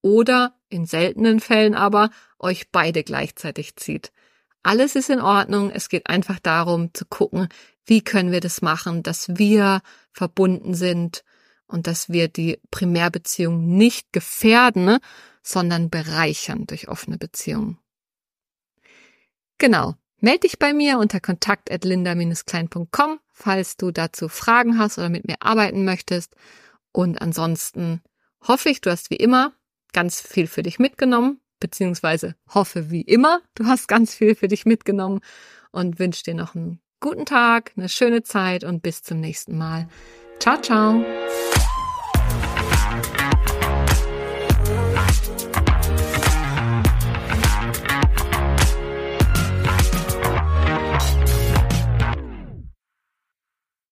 oder 0.00 0.58
in 0.70 0.86
seltenen 0.86 1.40
Fällen 1.40 1.74
aber 1.74 2.08
euch 2.38 2.70
beide 2.70 3.04
gleichzeitig 3.04 3.76
zieht. 3.76 4.12
Alles 4.62 4.96
ist 4.96 5.10
in 5.10 5.20
Ordnung. 5.20 5.70
Es 5.70 5.90
geht 5.90 6.06
einfach 6.06 6.38
darum 6.38 6.94
zu 6.94 7.04
gucken, 7.04 7.48
wie 7.84 8.02
können 8.02 8.32
wir 8.32 8.40
das 8.40 8.62
machen, 8.62 9.02
dass 9.02 9.36
wir 9.36 9.82
verbunden 10.10 10.72
sind 10.72 11.22
und 11.66 11.86
dass 11.86 12.08
wir 12.08 12.28
die 12.28 12.62
Primärbeziehung 12.70 13.76
nicht 13.76 14.10
gefährden, 14.10 15.00
sondern 15.42 15.90
bereichern 15.90 16.66
durch 16.66 16.88
offene 16.88 17.18
Beziehungen. 17.18 17.78
Genau. 19.58 19.96
Meld 20.20 20.44
dich 20.44 20.58
bei 20.58 20.72
mir 20.72 20.98
unter 20.98 21.20
kontakt@linda-klein.com, 21.20 23.20
falls 23.32 23.76
du 23.76 23.90
dazu 23.90 24.28
Fragen 24.28 24.78
hast 24.78 24.98
oder 24.98 25.08
mit 25.08 25.26
mir 25.26 25.36
arbeiten 25.40 25.84
möchtest. 25.84 26.34
Und 26.92 27.20
ansonsten 27.20 28.02
hoffe 28.46 28.70
ich, 28.70 28.80
du 28.80 28.90
hast 28.90 29.10
wie 29.10 29.16
immer 29.16 29.52
ganz 29.92 30.20
viel 30.20 30.46
für 30.46 30.62
dich 30.62 30.78
mitgenommen, 30.78 31.40
beziehungsweise 31.60 32.34
hoffe 32.48 32.90
wie 32.90 33.02
immer, 33.02 33.40
du 33.54 33.66
hast 33.66 33.88
ganz 33.88 34.14
viel 34.14 34.34
für 34.34 34.48
dich 34.48 34.66
mitgenommen 34.66 35.20
und 35.70 35.98
wünsche 35.98 36.24
dir 36.24 36.34
noch 36.34 36.54
einen 36.54 36.80
guten 37.00 37.26
Tag, 37.26 37.72
eine 37.76 37.88
schöne 37.88 38.22
Zeit 38.22 38.64
und 38.64 38.82
bis 38.82 39.02
zum 39.02 39.20
nächsten 39.20 39.58
Mal. 39.58 39.88
Ciao, 40.38 40.60
ciao. 40.60 41.04